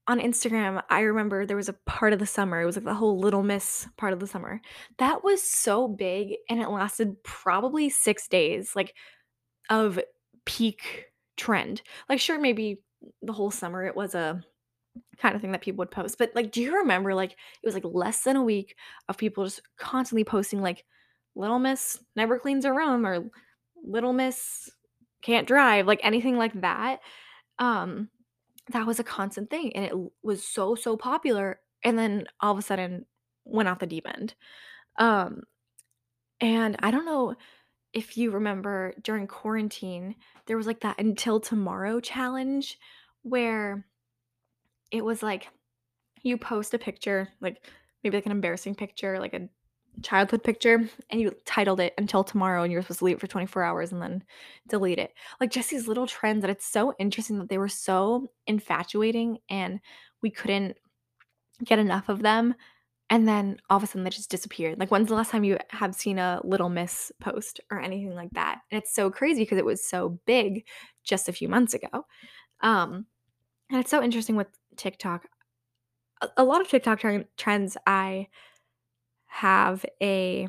On 0.07 0.19
Instagram, 0.19 0.81
I 0.89 1.01
remember 1.01 1.45
there 1.45 1.57
was 1.57 1.69
a 1.69 1.73
part 1.85 2.13
of 2.13 2.19
the 2.19 2.25
summer, 2.25 2.61
it 2.61 2.65
was 2.65 2.75
like 2.77 2.85
the 2.85 2.93
whole 2.93 3.19
Little 3.19 3.43
Miss 3.43 3.87
part 3.97 4.13
of 4.13 4.19
the 4.19 4.27
summer. 4.27 4.61
That 4.97 5.23
was 5.23 5.43
so 5.43 5.87
big 5.87 6.35
and 6.49 6.61
it 6.61 6.69
lasted 6.69 7.23
probably 7.23 7.89
6 7.89 8.27
days, 8.29 8.75
like, 8.75 8.95
of 9.69 9.99
peak 10.45 11.07
trend. 11.37 11.81
Like, 12.09 12.19
sure, 12.19 12.39
maybe 12.39 12.81
the 13.21 13.33
whole 13.33 13.51
summer 13.51 13.85
it 13.85 13.95
was 13.95 14.15
a 14.15 14.43
kind 15.17 15.35
of 15.35 15.41
thing 15.41 15.51
that 15.53 15.61
people 15.61 15.79
would 15.79 15.91
post, 15.91 16.17
but, 16.17 16.31
like, 16.35 16.51
do 16.51 16.61
you 16.61 16.75
remember, 16.77 17.15
like, 17.15 17.31
it 17.31 17.65
was, 17.65 17.75
like, 17.75 17.85
less 17.85 18.23
than 18.23 18.35
a 18.37 18.43
week 18.43 18.75
of 19.09 19.17
people 19.17 19.45
just 19.45 19.61
constantly 19.77 20.23
posting, 20.25 20.61
like, 20.61 20.85
"Little 21.35 21.59
Miss 21.59 21.99
never 22.15 22.39
cleans 22.39 22.65
her 22.65 22.73
room," 22.75 23.05
or 23.05 23.29
"Little 23.83 24.13
Miss 24.13 24.69
can't 25.21 25.47
drive," 25.47 25.87
like, 25.87 25.99
anything 26.03 26.37
like 26.37 26.53
that? 26.61 26.99
Um 27.59 28.09
that 28.71 28.87
was 28.87 28.99
a 28.99 29.03
constant 29.05 29.49
thing, 29.51 29.75
and 29.75 29.85
it 29.85 29.93
was 30.23 30.43
so, 30.47 30.75
so 30.75 30.97
popular, 30.97 31.59
and 31.83 31.99
then 31.99 32.27
all 32.41 32.53
of 32.53 32.59
a 32.59 32.61
sudden 32.63 33.05
went 33.45 33.69
out 33.69 33.79
the 33.79 33.87
deep 33.87 34.07
end. 34.09 34.35
Um, 34.99 35.43
and 36.41 36.75
I 36.81 36.91
don't 36.91 37.05
know 37.05 37.35
if 37.93 38.17
you 38.17 38.31
remember 38.31 38.95
during 39.03 39.27
quarantine, 39.27 40.15
there 40.47 40.57
was, 40.57 40.67
like, 40.67 40.81
that 40.81 40.99
Until 40.99 41.39
Tomorrow 41.41 41.99
challenge 42.01 42.79
where 43.23 43.85
it 44.91 45.03
was, 45.05 45.23
like, 45.23 45.49
you 46.23 46.37
post 46.37 46.73
a 46.73 46.79
picture, 46.79 47.29
like, 47.41 47.65
maybe, 48.03 48.17
like, 48.17 48.25
an 48.27 48.31
embarrassing 48.33 48.75
picture, 48.75 49.19
like 49.19 49.33
a 49.33 49.49
childhood 50.03 50.43
picture, 50.43 50.89
and 51.09 51.21
you 51.21 51.31
titled 51.45 51.79
it 51.79 51.93
"Until 51.97 52.23
Tomorrow," 52.23 52.63
and 52.63 52.71
you're 52.71 52.81
supposed 52.81 52.99
to 52.99 53.05
leave 53.05 53.17
it 53.17 53.21
for 53.21 53.27
24 53.27 53.63
hours 53.63 53.91
and 53.91 54.01
then 54.01 54.23
delete 54.67 54.99
it. 54.99 55.13
Like, 55.39 55.51
just 55.51 55.69
these 55.69 55.87
little 55.87 56.07
trends 56.07 56.41
that 56.41 56.49
it's 56.49 56.65
so 56.65 56.93
interesting 56.99 57.39
that 57.39 57.49
they 57.49 57.57
were 57.57 57.67
so 57.69 58.27
infatuating 58.47 59.39
and 59.49 59.79
we 60.21 60.29
couldn't 60.31 60.77
get 61.63 61.79
enough 61.79 62.09
of 62.09 62.21
them, 62.21 62.55
and 63.09 63.27
then 63.27 63.57
all 63.69 63.77
of 63.77 63.83
a 63.83 63.87
sudden 63.87 64.03
they 64.03 64.09
just 64.09 64.31
disappeared. 64.31 64.79
Like, 64.79 64.89
when's 64.91 65.09
the 65.09 65.15
last 65.15 65.31
time 65.31 65.43
you 65.43 65.57
have 65.69 65.93
seen 65.95 66.17
a 66.19 66.41
Little 66.43 66.69
Miss 66.69 67.11
post 67.21 67.59
or 67.71 67.79
anything 67.79 68.15
like 68.15 68.31
that? 68.31 68.59
And 68.71 68.81
it's 68.81 68.93
so 68.95 69.11
crazy 69.11 69.43
because 69.43 69.57
it 69.57 69.65
was 69.65 69.83
so 69.83 70.19
big 70.25 70.65
just 71.03 71.29
a 71.29 71.33
few 71.33 71.49
months 71.49 71.73
ago. 71.73 72.05
Um, 72.61 73.05
and 73.69 73.79
it's 73.79 73.91
so 73.91 74.03
interesting 74.03 74.35
with 74.35 74.47
TikTok. 74.77 75.27
A, 76.21 76.29
a 76.37 76.43
lot 76.43 76.61
of 76.61 76.67
TikTok 76.67 76.99
tren- 77.01 77.27
trends 77.37 77.77
I 77.87 78.27
have 79.31 79.85
a 80.01 80.47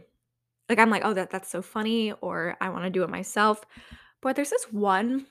like 0.69 0.79
I'm 0.79 0.91
like, 0.91 1.03
"Oh, 1.05 1.15
that 1.15 1.31
that's 1.31 1.51
so 1.51 1.63
funny," 1.63 2.13
or 2.15 2.57
"I 2.61 2.71
wanna 2.71 2.91
do 2.91 3.03
it 3.05 3.11
myself." 3.11 3.65
But 4.23 4.37
there's 4.37 4.51
this 4.51 4.73
one 4.73 5.27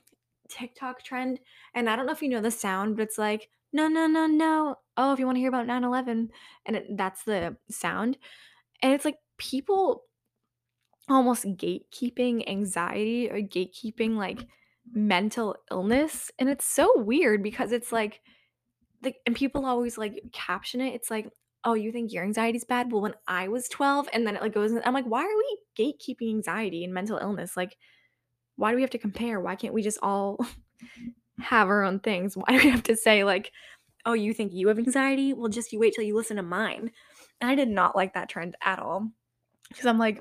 TikTok 0.49 1.03
trend, 1.03 1.39
and 1.75 1.89
I 1.89 1.95
don't 1.95 2.05
know 2.07 2.13
if 2.13 2.21
you 2.23 2.29
know 2.29 2.41
the 2.41 2.51
sound, 2.51 2.97
but 2.97 3.03
it's 3.03 3.17
like, 3.19 3.49
"No, 3.73 3.87
no, 3.89 4.07
no, 4.07 4.27
no. 4.27 4.77
Oh, 4.97 5.13
if 5.13 5.19
you 5.19 5.25
wanna 5.27 5.39
hear 5.39 5.49
about 5.49 5.67
9/11," 5.67 6.31
and 6.65 6.75
it 6.77 6.87
that's 6.97 7.23
the 7.25 7.57
sound, 7.71 8.17
and 8.83 8.93
it's 8.93 9.05
like 9.05 9.17
people 9.37 10.05
almost 11.09 11.45
gatekeeping 11.57 12.47
anxiety 12.47 13.29
or 13.29 13.37
gatekeeping, 13.41 14.15
like, 14.17 14.47
mental 14.93 15.55
illness, 15.71 16.31
and 16.39 16.49
it's 16.49 16.65
so 16.65 16.91
weird 16.99 17.43
because 17.43 17.71
it's 17.71 17.91
like 17.91 18.21
like 19.03 19.17
and 19.27 19.35
people 19.35 19.65
always, 19.65 19.97
like, 19.97 20.23
caption 20.33 20.81
it, 20.81 20.93
it's 20.95 21.11
like, 21.11 21.29
"Oh, 21.63 21.73
you 21.75 21.91
think 21.91 22.11
your 22.11 22.23
anxiety's 22.23 22.65
bad? 22.65 22.91
Well, 22.91 23.01
when 23.01 23.15
I 23.27 23.47
was 23.47 23.69
12" 23.69 24.09
and 24.13 24.25
then 24.27 24.35
it, 24.35 24.41
like, 24.41 24.53
goes 24.53 24.73
I'm 24.85 24.93
like, 24.93 25.05
"Why 25.05 25.23
are 25.23 25.37
we 25.37 25.59
gatekeeping 25.77 26.29
anxiety 26.35 26.83
and 26.83 26.93
mental 26.93 27.17
illness? 27.17 27.57
Like, 27.57 27.77
why 28.57 28.71
do 28.71 28.75
we 28.75 28.81
have 28.83 28.91
to 28.91 28.97
compare? 28.99 29.39
Why 29.39 29.55
can't 29.55 29.73
we 29.73 29.81
just 29.83 29.99
all 30.01 30.39
have 31.41 31.69
our 31.69 31.83
own 31.83 31.99
things? 31.99 32.37
Why 32.37 32.45
do 32.49 32.57
we 32.65 32.69
have 32.71 32.83
to 32.83 32.95
say, 32.95 33.23
like, 33.23 33.51
"Oh, 34.05 34.13
you 34.13 34.33
think 34.33 34.53
you 34.53 34.67
have 34.69 34.79
anxiety? 34.79 35.33
Well, 35.33 35.49
just 35.49 35.73
you 35.73 35.79
wait 35.79 35.93
till 35.95 36.05
you 36.05 36.15
listen 36.15 36.37
to 36.37 36.43
mine." 36.43 36.91
And 37.41 37.51
I 37.51 37.55
did 37.55 37.69
not 37.69 37.95
like 37.95 38.13
that 38.15 38.29
trend 38.29 38.55
at 38.63 38.79
all 38.79 39.09
because 39.69 39.85
I'm 39.87 39.99
like, 39.99 40.19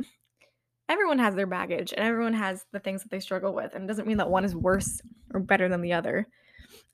everyone 0.88 1.18
has 1.18 1.34
their 1.34 1.46
baggage 1.46 1.92
and 1.92 2.04
everyone 2.04 2.34
has 2.34 2.64
the 2.72 2.80
things 2.80 3.02
that 3.02 3.10
they 3.10 3.20
struggle 3.20 3.54
with, 3.54 3.74
and 3.74 3.84
it 3.84 3.88
doesn't 3.88 4.06
mean 4.08 4.18
that 4.18 4.30
one 4.30 4.44
is 4.44 4.54
worse 4.56 5.00
or 5.32 5.40
better 5.40 5.68
than 5.68 5.82
the 5.82 5.92
other. 5.92 6.26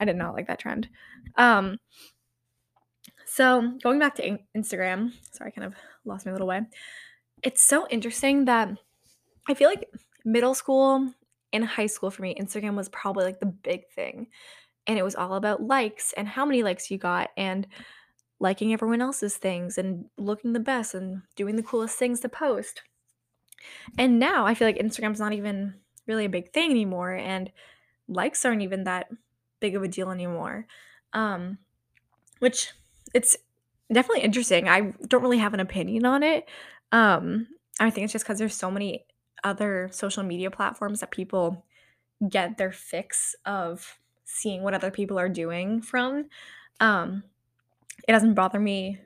I 0.00 0.04
did 0.06 0.16
not 0.16 0.34
like 0.34 0.48
that 0.48 0.58
trend. 0.60 0.88
Um 1.36 1.78
So, 3.26 3.72
going 3.82 3.98
back 3.98 4.14
to 4.16 4.38
Instagram, 4.56 5.12
sorry, 5.32 5.48
I 5.48 5.50
kind 5.50 5.66
of 5.66 5.74
lost 6.04 6.26
my 6.26 6.32
little 6.32 6.46
way. 6.46 6.62
It's 7.42 7.66
so 7.66 7.86
interesting 7.88 8.44
that 8.44 8.70
I 9.48 9.54
feel 9.54 9.68
like 9.68 9.90
middle 10.24 10.54
school 10.54 11.12
and 11.52 11.64
high 11.64 11.86
school 11.86 12.10
for 12.10 12.22
me, 12.22 12.36
Instagram 12.40 12.76
was 12.76 12.88
probably 12.88 13.24
like 13.24 13.40
the 13.40 13.46
big 13.46 13.88
thing. 13.88 14.28
And 14.86 14.96
it 14.96 15.02
was 15.02 15.16
all 15.16 15.34
about 15.34 15.62
likes 15.62 16.12
and 16.16 16.28
how 16.28 16.46
many 16.46 16.62
likes 16.62 16.90
you 16.90 16.98
got 16.98 17.30
and 17.36 17.66
liking 18.38 18.72
everyone 18.72 19.00
else's 19.02 19.36
things 19.36 19.76
and 19.76 20.04
looking 20.16 20.52
the 20.52 20.60
best 20.60 20.94
and 20.94 21.22
doing 21.34 21.56
the 21.56 21.62
coolest 21.62 21.98
things 21.98 22.20
to 22.20 22.28
post. 22.28 22.82
And 23.98 24.20
now 24.20 24.46
I 24.46 24.54
feel 24.54 24.68
like 24.68 24.78
Instagram's 24.78 25.18
not 25.18 25.32
even 25.32 25.74
really 26.06 26.26
a 26.26 26.30
big 26.30 26.52
thing 26.52 26.70
anymore 26.70 27.12
and 27.12 27.50
likes 28.06 28.44
aren't 28.44 28.62
even 28.62 28.84
that 28.84 29.08
big 29.58 29.74
of 29.74 29.82
a 29.82 29.88
deal 29.88 30.12
anymore. 30.12 30.66
Um 31.12 31.58
which 32.38 32.72
it's 33.14 33.36
definitely 33.92 34.22
interesting. 34.22 34.68
I 34.68 34.92
don't 35.08 35.22
really 35.22 35.38
have 35.38 35.54
an 35.54 35.60
opinion 35.60 36.04
on 36.06 36.22
it. 36.22 36.48
Um, 36.92 37.48
I 37.80 37.90
think 37.90 38.04
it's 38.04 38.12
just 38.12 38.24
because 38.24 38.38
there's 38.38 38.54
so 38.54 38.70
many 38.70 39.04
other 39.44 39.88
social 39.92 40.22
media 40.22 40.50
platforms 40.50 41.00
that 41.00 41.10
people 41.10 41.64
get 42.28 42.56
their 42.56 42.72
fix 42.72 43.34
of 43.44 43.98
seeing 44.24 44.62
what 44.62 44.74
other 44.74 44.90
people 44.90 45.18
are 45.18 45.28
doing 45.28 45.82
from. 45.82 46.26
Um, 46.80 47.22
it 48.06 48.12
doesn't 48.12 48.34
bother 48.34 48.58
me 48.58 48.98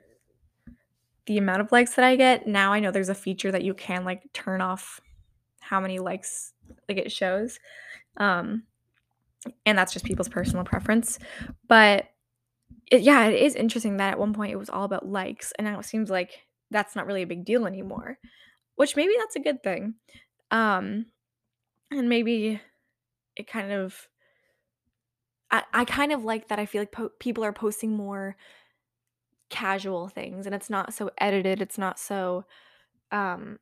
the 1.27 1.37
amount 1.37 1.61
of 1.61 1.71
likes 1.71 1.95
that 1.95 2.05
I 2.05 2.15
get. 2.15 2.47
Now 2.47 2.73
I 2.73 2.79
know 2.79 2.91
there's 2.91 3.09
a 3.09 3.15
feature 3.15 3.51
that 3.51 3.63
you 3.63 3.73
can 3.73 4.05
like 4.05 4.23
turn 4.33 4.61
off 4.61 4.99
how 5.59 5.79
many 5.79 5.99
likes 5.99 6.53
like 6.89 6.97
it 6.97 7.11
shows. 7.11 7.59
Um, 8.17 8.63
and 9.65 9.77
that's 9.77 9.93
just 9.93 10.05
people's 10.05 10.29
personal 10.29 10.63
preference. 10.63 11.19
But 11.67 12.10
It 12.91 13.01
yeah, 13.03 13.27
it 13.27 13.41
is 13.41 13.55
interesting 13.55 13.97
that 13.97 14.11
at 14.13 14.19
one 14.19 14.33
point 14.33 14.51
it 14.51 14.57
was 14.57 14.69
all 14.69 14.83
about 14.83 15.07
likes, 15.07 15.53
and 15.57 15.65
now 15.65 15.79
it 15.79 15.85
seems 15.85 16.09
like 16.11 16.45
that's 16.71 16.95
not 16.95 17.07
really 17.07 17.23
a 17.23 17.27
big 17.27 17.45
deal 17.45 17.65
anymore, 17.67 18.19
which 18.75 18.95
maybe 18.95 19.13
that's 19.19 19.37
a 19.37 19.41
good 19.41 19.63
thing. 19.63 19.95
Um, 20.51 21.07
and 21.91 22.09
maybe 22.09 22.61
it 23.37 23.47
kind 23.47 23.71
of 23.71 24.07
I 25.51 25.63
I 25.73 25.85
kind 25.85 26.11
of 26.11 26.23
like 26.23 26.47
that 26.47 26.59
I 26.59 26.65
feel 26.65 26.81
like 26.81 26.91
po 26.91 27.09
people 27.19 27.43
are 27.43 27.53
posting 27.53 27.91
more 27.95 28.35
casual 29.49 30.07
things, 30.07 30.45
and 30.45 30.55
it's 30.55 30.69
not 30.69 30.93
so 30.93 31.09
edited, 31.17 31.61
it's 31.61 31.77
not 31.77 31.99
so, 31.99 32.45
um, 33.11 33.59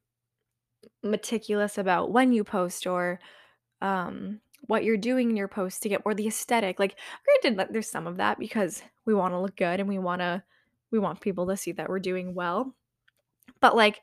meticulous 1.03 1.77
about 1.77 2.11
when 2.11 2.31
you 2.33 2.43
post 2.43 2.85
or, 2.87 3.19
um, 3.81 4.41
what 4.67 4.83
you're 4.83 4.97
doing 4.97 5.29
in 5.31 5.37
your 5.37 5.47
post 5.47 5.83
to 5.83 5.89
get 5.89 6.05
more 6.05 6.13
the 6.13 6.27
aesthetic, 6.27 6.79
like, 6.79 6.95
granted, 7.43 7.67
there's 7.73 7.89
some 7.89 8.07
of 8.07 8.17
that 8.17 8.39
because 8.39 8.81
we 9.05 9.13
wanna 9.13 9.41
look 9.41 9.55
good 9.55 9.79
and 9.79 9.89
we 9.89 9.99
wanna 9.99 10.43
we 10.91 10.99
want 10.99 11.21
people 11.21 11.47
to 11.47 11.57
see 11.57 11.71
that 11.73 11.87
we're 11.89 11.99
doing 11.99 12.33
well. 12.33 12.73
But, 13.61 13.75
like, 13.75 14.01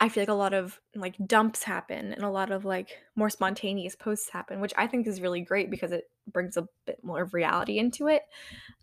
I 0.00 0.08
feel 0.08 0.22
like 0.22 0.28
a 0.30 0.34
lot 0.34 0.54
of, 0.54 0.80
like, 0.94 1.16
dumps 1.26 1.62
happen 1.64 2.12
and 2.14 2.24
a 2.24 2.30
lot 2.30 2.50
of, 2.52 2.64
like, 2.64 2.98
more 3.16 3.30
spontaneous 3.30 3.96
posts 3.96 4.30
happen, 4.30 4.60
which 4.60 4.72
I 4.78 4.86
think 4.86 5.06
is 5.06 5.20
really 5.20 5.42
great 5.42 5.70
because 5.70 5.92
it 5.92 6.10
brings 6.32 6.56
a 6.56 6.68
bit 6.86 7.04
more 7.04 7.22
of 7.22 7.34
reality 7.34 7.78
into 7.78 8.08
it. 8.08 8.22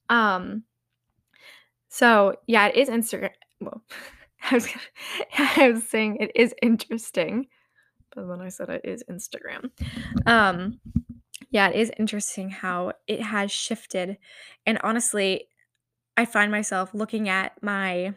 Um 0.09 0.63
so, 1.89 2.35
yeah, 2.47 2.67
it 2.67 2.75
is 2.75 2.89
Instagram 2.89 3.31
well, 3.59 3.81
I 4.51 4.55
was 4.55 4.67
gonna 4.67 4.81
I 5.57 5.71
was 5.71 5.83
saying 5.87 6.17
it 6.19 6.31
is 6.35 6.53
interesting, 6.61 7.47
then 8.25 8.41
I 8.41 8.49
said 8.49 8.69
it 8.69 8.81
is 8.83 9.03
Instagram. 9.09 9.69
Um, 10.25 10.79
yeah, 11.49 11.69
it 11.69 11.75
is 11.75 11.91
interesting 11.97 12.49
how 12.49 12.93
it 13.07 13.21
has 13.21 13.51
shifted, 13.51 14.17
and 14.65 14.79
honestly, 14.83 15.47
I 16.17 16.25
find 16.25 16.51
myself 16.51 16.93
looking 16.93 17.29
at 17.29 17.61
my, 17.61 18.13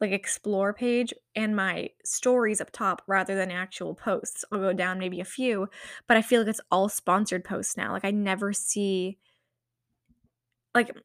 like, 0.00 0.12
explore 0.12 0.74
page 0.74 1.14
and 1.36 1.54
my 1.56 1.90
stories 2.04 2.60
up 2.60 2.72
top 2.72 3.02
rather 3.06 3.34
than 3.36 3.50
actual 3.50 3.94
posts. 3.94 4.44
I'll 4.52 4.58
go 4.60 4.72
down 4.72 4.98
maybe 4.98 5.20
a 5.20 5.24
few, 5.24 5.68
but 6.08 6.16
I 6.16 6.22
feel 6.22 6.40
like 6.42 6.48
it's 6.50 6.60
all 6.70 6.88
sponsored 6.88 7.44
posts 7.44 7.76
now, 7.76 7.92
like, 7.92 8.04
I 8.04 8.10
never 8.10 8.52
see 8.52 9.18
like, 10.74 10.96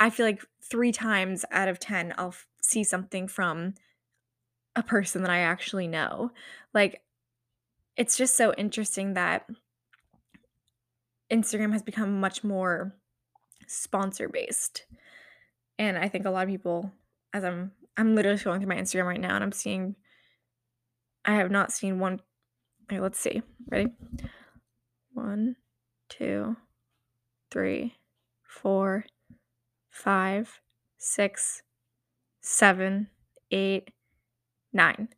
I 0.00 0.10
feel 0.10 0.26
like 0.26 0.42
3 0.62 0.92
times 0.92 1.44
out 1.50 1.68
of 1.68 1.78
10, 1.78 2.14
I'll 2.18 2.28
f 2.28 2.46
see 2.60 2.84
something 2.84 3.28
from 3.28 3.74
a 4.76 4.82
person 4.82 5.22
that 5.22 5.30
I 5.30 5.38
actually 5.40 5.86
know. 5.86 6.32
Like, 6.74 7.02
it's 7.96 8.16
just 8.16 8.36
so 8.36 8.52
interesting 8.54 9.14
that 9.14 9.46
Instagram 11.30 11.72
has 11.72 11.82
become 11.82 12.20
much 12.20 12.44
more 12.44 12.94
sponsor 13.66 14.28
based. 14.28 14.84
And 15.78 15.98
I 15.98 16.08
think 16.08 16.24
a 16.24 16.30
lot 16.30 16.44
of 16.44 16.48
people 16.48 16.92
as 17.32 17.44
I'm 17.44 17.72
I'm 17.96 18.14
literally 18.14 18.38
scrolling 18.38 18.58
through 18.58 18.68
my 18.68 18.76
Instagram 18.76 19.06
right 19.06 19.20
now 19.20 19.34
and 19.34 19.44
I'm 19.44 19.52
seeing 19.52 19.96
I 21.24 21.36
have 21.36 21.50
not 21.50 21.72
seen 21.72 21.98
one 21.98 22.20
okay, 22.84 23.00
let's 23.00 23.18
see. 23.18 23.42
Ready? 23.70 23.92
One, 25.12 25.56
two, 26.08 26.56
three, 27.50 27.96
four, 28.42 29.04
five, 29.90 30.60
six, 30.98 31.62
seven, 32.40 33.08
eight, 33.50 33.90
nine. 34.72 35.08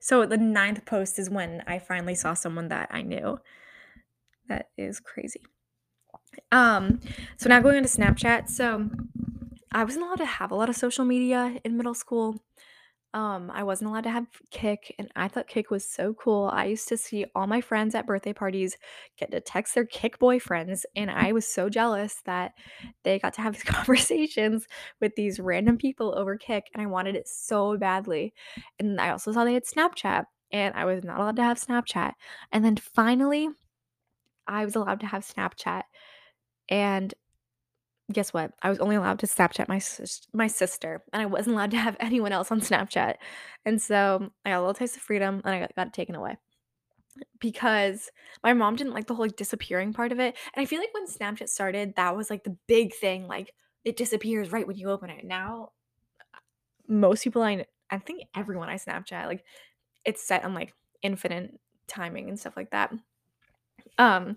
So 0.00 0.26
the 0.26 0.38
ninth 0.38 0.84
post 0.86 1.18
is 1.18 1.30
when 1.30 1.62
I 1.66 1.78
finally 1.78 2.14
saw 2.14 2.34
someone 2.34 2.68
that 2.68 2.88
I 2.90 3.02
knew. 3.02 3.38
That 4.48 4.70
is 4.76 4.98
crazy. 4.98 5.42
Um, 6.50 7.00
so 7.36 7.48
now 7.48 7.60
going 7.60 7.76
into 7.76 7.88
Snapchat. 7.88 8.48
So 8.48 8.88
I 9.70 9.84
wasn't 9.84 10.06
allowed 10.06 10.16
to 10.16 10.26
have 10.26 10.50
a 10.50 10.54
lot 10.54 10.68
of 10.68 10.76
social 10.76 11.04
media 11.04 11.58
in 11.64 11.76
middle 11.76 11.94
school. 11.94 12.42
Um, 13.12 13.50
I 13.52 13.64
wasn't 13.64 13.90
allowed 13.90 14.04
to 14.04 14.10
have 14.10 14.26
Kik, 14.52 14.94
and 14.96 15.10
I 15.16 15.26
thought 15.26 15.48
Kik 15.48 15.70
was 15.70 15.84
so 15.84 16.14
cool. 16.14 16.48
I 16.52 16.66
used 16.66 16.86
to 16.88 16.96
see 16.96 17.26
all 17.34 17.48
my 17.48 17.60
friends 17.60 17.96
at 17.96 18.06
birthday 18.06 18.32
parties 18.32 18.76
get 19.18 19.32
to 19.32 19.40
text 19.40 19.74
their 19.74 19.84
Kik 19.84 20.20
boyfriends, 20.20 20.82
and 20.94 21.10
I 21.10 21.32
was 21.32 21.44
so 21.46 21.68
jealous 21.68 22.20
that 22.26 22.52
they 23.02 23.18
got 23.18 23.34
to 23.34 23.40
have 23.40 23.54
these 23.54 23.62
conversations 23.64 24.66
with 25.00 25.16
these 25.16 25.40
random 25.40 25.76
people 25.76 26.16
over 26.16 26.36
Kik, 26.38 26.66
and 26.72 26.80
I 26.80 26.86
wanted 26.86 27.16
it 27.16 27.26
so 27.26 27.76
badly. 27.76 28.32
And 28.78 29.00
I 29.00 29.10
also 29.10 29.32
saw 29.32 29.44
they 29.44 29.54
had 29.54 29.64
Snapchat, 29.64 30.26
and 30.52 30.74
I 30.76 30.84
was 30.84 31.02
not 31.02 31.18
allowed 31.18 31.36
to 31.36 31.44
have 31.44 31.60
Snapchat. 31.60 32.12
And 32.52 32.64
then 32.64 32.76
finally, 32.76 33.48
I 34.46 34.64
was 34.64 34.76
allowed 34.76 35.00
to 35.00 35.06
have 35.06 35.26
Snapchat, 35.26 35.82
and 36.68 37.12
guess 38.12 38.32
what? 38.32 38.52
I 38.62 38.70
was 38.70 38.78
only 38.78 38.96
allowed 38.96 39.18
to 39.20 39.26
Snapchat 39.26 39.68
my 39.68 39.78
sis 39.78 40.22
my 40.32 40.46
sister, 40.46 41.02
and 41.12 41.22
I 41.22 41.26
wasn't 41.26 41.56
allowed 41.56 41.70
to 41.72 41.78
have 41.78 41.96
anyone 42.00 42.32
else 42.32 42.50
on 42.52 42.60
Snapchat. 42.60 43.16
And 43.64 43.80
so 43.80 44.30
I 44.44 44.50
got 44.50 44.58
a 44.58 44.60
little 44.60 44.74
taste 44.74 44.96
of 44.96 45.02
freedom, 45.02 45.42
and 45.44 45.54
I 45.54 45.60
got 45.60 45.74
got 45.76 45.86
it 45.88 45.92
taken 45.92 46.14
away 46.14 46.36
because 47.40 48.10
my 48.42 48.52
mom 48.52 48.76
didn't 48.76 48.94
like 48.94 49.06
the 49.06 49.14
whole, 49.14 49.24
like, 49.24 49.36
disappearing 49.36 49.92
part 49.92 50.12
of 50.12 50.20
it. 50.20 50.36
And 50.54 50.62
I 50.62 50.66
feel 50.66 50.78
like 50.80 50.94
when 50.94 51.06
Snapchat 51.06 51.48
started, 51.48 51.94
that 51.96 52.16
was, 52.16 52.30
like, 52.30 52.44
the 52.44 52.56
big 52.66 52.94
thing, 52.94 53.26
like, 53.26 53.52
it 53.84 53.96
disappears 53.96 54.52
right 54.52 54.66
when 54.66 54.76
you 54.76 54.90
open 54.90 55.10
it. 55.10 55.24
Now, 55.24 55.70
most 56.88 57.24
people 57.24 57.42
I 57.42 57.66
I 57.90 57.98
think 57.98 58.22
everyone 58.36 58.68
I 58.68 58.76
Snapchat, 58.76 59.26
like, 59.26 59.44
it's 60.04 60.22
set 60.26 60.44
on, 60.44 60.54
like, 60.54 60.74
infinite 61.02 61.58
timing 61.88 62.28
and 62.28 62.38
stuff 62.38 62.56
like 62.56 62.70
that. 62.70 62.92
Um, 63.98 64.36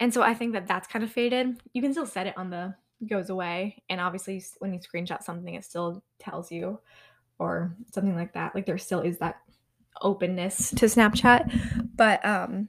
and 0.00 0.12
so 0.12 0.22
I 0.22 0.34
think 0.34 0.54
that 0.54 0.66
that's 0.66 0.88
kind 0.88 1.04
of 1.04 1.12
faded. 1.12 1.60
You 1.72 1.82
can 1.82 1.92
still 1.92 2.06
set 2.06 2.26
it 2.26 2.36
on 2.36 2.50
the 2.50 2.74
goes 3.06 3.30
away, 3.30 3.82
and 3.88 4.00
obviously 4.00 4.42
when 4.58 4.74
you 4.74 4.80
screenshot 4.80 5.22
something, 5.22 5.54
it 5.54 5.64
still 5.64 6.02
tells 6.18 6.50
you 6.50 6.80
or 7.38 7.74
something 7.94 8.14
like 8.14 8.34
that. 8.34 8.54
Like, 8.54 8.66
there 8.66 8.76
still 8.76 9.00
is 9.00 9.18
that 9.18 9.36
openness 10.02 10.70
to 10.72 10.86
Snapchat, 10.86 11.96
but, 11.96 12.24
um, 12.24 12.68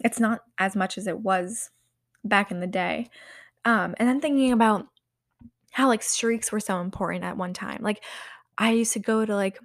it's 0.00 0.18
not 0.18 0.40
as 0.58 0.74
much 0.74 0.96
as 0.96 1.06
it 1.06 1.18
was 1.18 1.70
back 2.24 2.50
in 2.50 2.60
the 2.60 2.66
day. 2.66 3.10
Um, 3.66 3.94
and 3.98 4.08
then 4.08 4.20
thinking 4.20 4.52
about 4.52 4.86
how, 5.72 5.88
like, 5.88 6.02
streaks 6.02 6.50
were 6.50 6.60
so 6.60 6.80
important 6.80 7.24
at 7.24 7.36
one 7.36 7.52
time. 7.52 7.82
Like, 7.82 8.02
I 8.56 8.70
used 8.72 8.94
to 8.94 8.98
go 8.98 9.26
to, 9.26 9.34
like, 9.34 9.58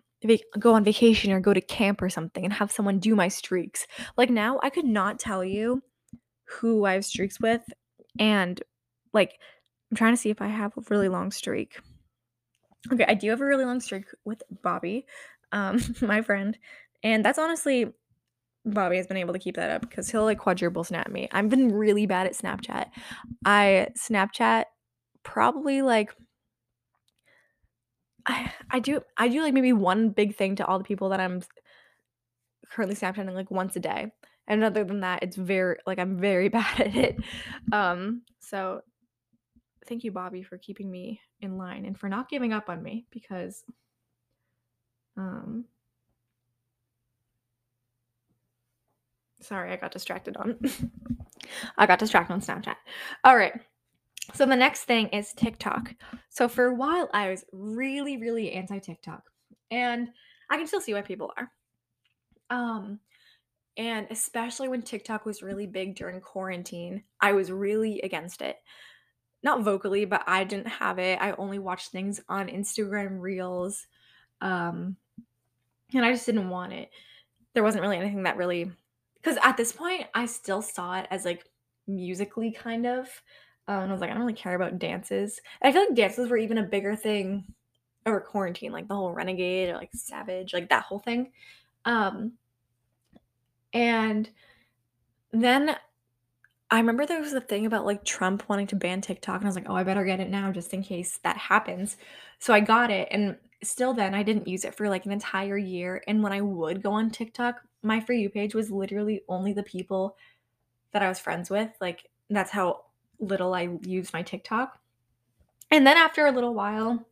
go 0.59 0.73
on 0.73 0.83
vacation 0.83 1.31
or 1.31 1.39
go 1.39 1.53
to 1.53 1.61
camp 1.61 2.01
or 2.01 2.09
something 2.09 2.43
and 2.43 2.51
have 2.53 2.71
someone 2.71 2.99
do 2.99 3.15
my 3.15 3.29
streaks. 3.29 3.87
Like, 4.17 4.29
now 4.29 4.59
I 4.61 4.69
could 4.69 4.85
not 4.85 5.19
tell 5.19 5.45
you 5.45 5.81
who 6.49 6.85
I 6.85 6.93
have 6.93 7.05
streaks 7.05 7.39
with, 7.39 7.63
and, 8.19 8.61
like, 9.13 9.39
I'm 9.91 9.97
trying 9.97 10.13
to 10.13 10.17
see 10.17 10.29
if 10.29 10.41
I 10.41 10.47
have 10.47 10.77
a 10.77 10.81
really 10.89 11.09
long 11.09 11.31
streak. 11.31 11.79
Okay, 12.91 13.05
I 13.07 13.13
do 13.13 13.29
have 13.29 13.41
a 13.41 13.45
really 13.45 13.65
long 13.65 13.79
streak 13.81 14.05
with 14.25 14.41
Bobby, 14.61 15.05
um, 15.51 15.79
my 16.01 16.21
friend, 16.21 16.57
and 17.03 17.23
that's 17.25 17.39
honestly 17.39 17.93
Bobby 18.65 18.97
has 18.97 19.07
been 19.07 19.17
able 19.17 19.33
to 19.33 19.39
keep 19.39 19.55
that 19.57 19.71
up 19.71 19.81
because 19.83 20.09
he'll, 20.11 20.25
like, 20.25 20.39
quadruple 20.39 20.83
snap 20.83 21.09
me. 21.09 21.29
I've 21.31 21.49
been 21.49 21.71
really 21.73 22.05
bad 22.05 22.27
at 22.27 22.33
Snapchat. 22.33 22.87
I 23.45 23.89
Snapchat 23.97 24.65
probably, 25.23 25.81
like 25.83 26.13
I 28.25 28.51
I 28.71 28.79
do 28.79 29.01
I 29.17 29.27
do, 29.27 29.41
like, 29.41 29.53
maybe 29.53 29.73
one 29.73 30.09
big 30.09 30.35
thing 30.35 30.55
to 30.57 30.65
all 30.65 30.77
the 30.77 30.83
people 30.83 31.09
that 31.09 31.19
I'm 31.19 31.41
currently 32.69 32.95
Snapchatting, 32.95 33.33
like, 33.33 33.51
once 33.51 33.75
a 33.75 33.79
day. 33.79 34.11
And 34.49 34.63
other 34.63 34.83
than 34.83 35.01
that, 35.01 35.23
it's 35.23 35.37
very 35.37 35.77
like, 35.85 35.99
I'm 35.99 36.17
very 36.19 36.49
bad 36.49 36.79
at 36.81 36.95
it. 36.95 37.19
Um, 37.71 38.23
so 38.39 38.81
thank 39.87 40.03
you, 40.03 40.11
Bobby, 40.11 40.43
for 40.43 40.57
keeping 40.57 40.89
me 40.91 41.21
in 41.39 41.57
line 41.57 41.85
and 41.85 41.97
for 41.97 42.09
not 42.09 42.29
giving 42.29 42.51
up 42.51 42.69
on 42.69 42.83
me 42.83 43.05
because, 43.11 43.63
um 45.15 45.65
sorry, 49.41 49.71
I 49.71 49.77
got 49.77 49.91
distracted 49.91 50.35
on 50.37 50.59
I 51.77 51.85
got 51.85 51.99
distracted 51.99 52.33
on 52.33 52.41
Snapchat. 52.41 52.75
Alright. 53.25 53.53
So 54.33 54.45
the 54.45 54.55
next 54.55 54.83
thing 54.83 55.07
is 55.07 55.33
TikTok. 55.33 55.95
So 56.29 56.47
for 56.47 56.65
a 56.65 56.75
while, 56.75 57.09
I 57.13 57.29
was 57.29 57.45
really, 57.51 58.17
really 58.17 58.51
anti 58.51 58.79
TikTok, 58.79 59.23
and 59.71 60.09
I 60.49 60.57
can 60.57 60.67
still 60.67 60.81
see 60.81 60.93
why 60.93 61.01
people 61.01 61.31
are. 61.35 61.51
Um, 62.51 62.99
and 63.79 64.07
especially 64.11 64.67
when 64.67 64.81
TikTok 64.81 65.25
was 65.25 65.41
really 65.41 65.65
big 65.65 65.95
during 65.95 66.19
quarantine, 66.19 67.01
I 67.21 67.31
was 67.31 67.49
really 67.49 68.01
against 68.01 68.41
it. 68.41 68.57
Not 69.41 69.63
vocally, 69.63 70.03
but 70.03 70.21
I 70.27 70.43
didn't 70.43 70.67
have 70.67 70.99
it. 70.99 71.17
I 71.21 71.31
only 71.31 71.59
watched 71.59 71.91
things 71.91 72.19
on 72.27 72.49
Instagram 72.49 73.21
Reels, 73.21 73.87
um, 74.41 74.97
and 75.93 76.03
I 76.03 76.11
just 76.11 76.25
didn't 76.25 76.49
want 76.49 76.73
it. 76.73 76.89
There 77.53 77.63
wasn't 77.63 77.81
really 77.81 77.95
anything 77.95 78.23
that 78.23 78.35
really 78.35 78.69
because 79.15 79.37
at 79.43 79.55
this 79.55 79.71
point, 79.71 80.07
I 80.13 80.25
still 80.25 80.61
saw 80.61 80.99
it 80.99 81.07
as 81.09 81.23
like 81.23 81.45
Musical.ly 81.87 82.51
kind 82.51 82.85
of. 82.85 83.07
Um, 83.69 83.83
and 83.83 83.89
I 83.89 83.93
was 83.93 84.01
like, 84.01 84.09
I 84.09 84.13
don't 84.13 84.21
really 84.23 84.33
care 84.33 84.55
about 84.55 84.77
dances. 84.79 85.39
And 85.61 85.69
I 85.69 85.71
feel 85.71 85.83
like 85.87 85.95
dances 85.95 86.29
were 86.29 86.37
even 86.37 86.57
a 86.57 86.63
bigger 86.63 86.97
thing 86.97 87.45
over 88.05 88.19
quarantine, 88.19 88.73
like 88.73 88.89
the 88.89 88.95
whole 88.95 89.13
renegade 89.13 89.69
or 89.69 89.75
like 89.75 89.91
savage, 89.93 90.53
like 90.53 90.67
that 90.69 90.83
whole 90.83 90.99
thing. 90.99 91.31
Um, 91.85 92.33
and 93.73 94.29
then 95.31 95.75
I 96.71 96.77
remember 96.77 97.05
there 97.05 97.21
was 97.21 97.33
a 97.33 97.41
thing 97.41 97.65
about 97.65 97.85
like 97.85 98.03
Trump 98.05 98.47
wanting 98.47 98.67
to 98.67 98.75
ban 98.75 99.01
TikTok, 99.01 99.37
and 99.37 99.45
I 99.45 99.49
was 99.49 99.55
like, 99.55 99.69
oh, 99.69 99.75
I 99.75 99.83
better 99.83 100.05
get 100.05 100.19
it 100.19 100.29
now 100.29 100.51
just 100.51 100.73
in 100.73 100.83
case 100.83 101.19
that 101.23 101.37
happens. 101.37 101.97
So 102.39 102.53
I 102.53 102.59
got 102.59 102.91
it, 102.91 103.07
and 103.11 103.37
still 103.63 103.93
then 103.93 104.13
I 104.13 104.23
didn't 104.23 104.47
use 104.47 104.65
it 104.65 104.75
for 104.75 104.87
like 104.89 105.05
an 105.05 105.11
entire 105.11 105.57
year. 105.57 106.03
And 106.07 106.23
when 106.23 106.31
I 106.31 106.41
would 106.41 106.81
go 106.81 106.91
on 106.91 107.09
TikTok, 107.09 107.61
my 107.81 107.99
For 107.99 108.13
You 108.13 108.29
page 108.29 108.55
was 108.55 108.71
literally 108.71 109.21
only 109.27 109.53
the 109.53 109.63
people 109.63 110.15
that 110.91 111.01
I 111.01 111.09
was 111.09 111.19
friends 111.19 111.49
with. 111.49 111.69
Like, 111.81 112.07
that's 112.29 112.51
how 112.51 112.85
little 113.19 113.53
I 113.53 113.69
used 113.81 114.13
my 114.13 114.21
TikTok. 114.21 114.79
And 115.71 115.85
then 115.85 115.97
after 115.97 116.25
a 116.25 116.31
little 116.31 116.53
while, 116.53 117.05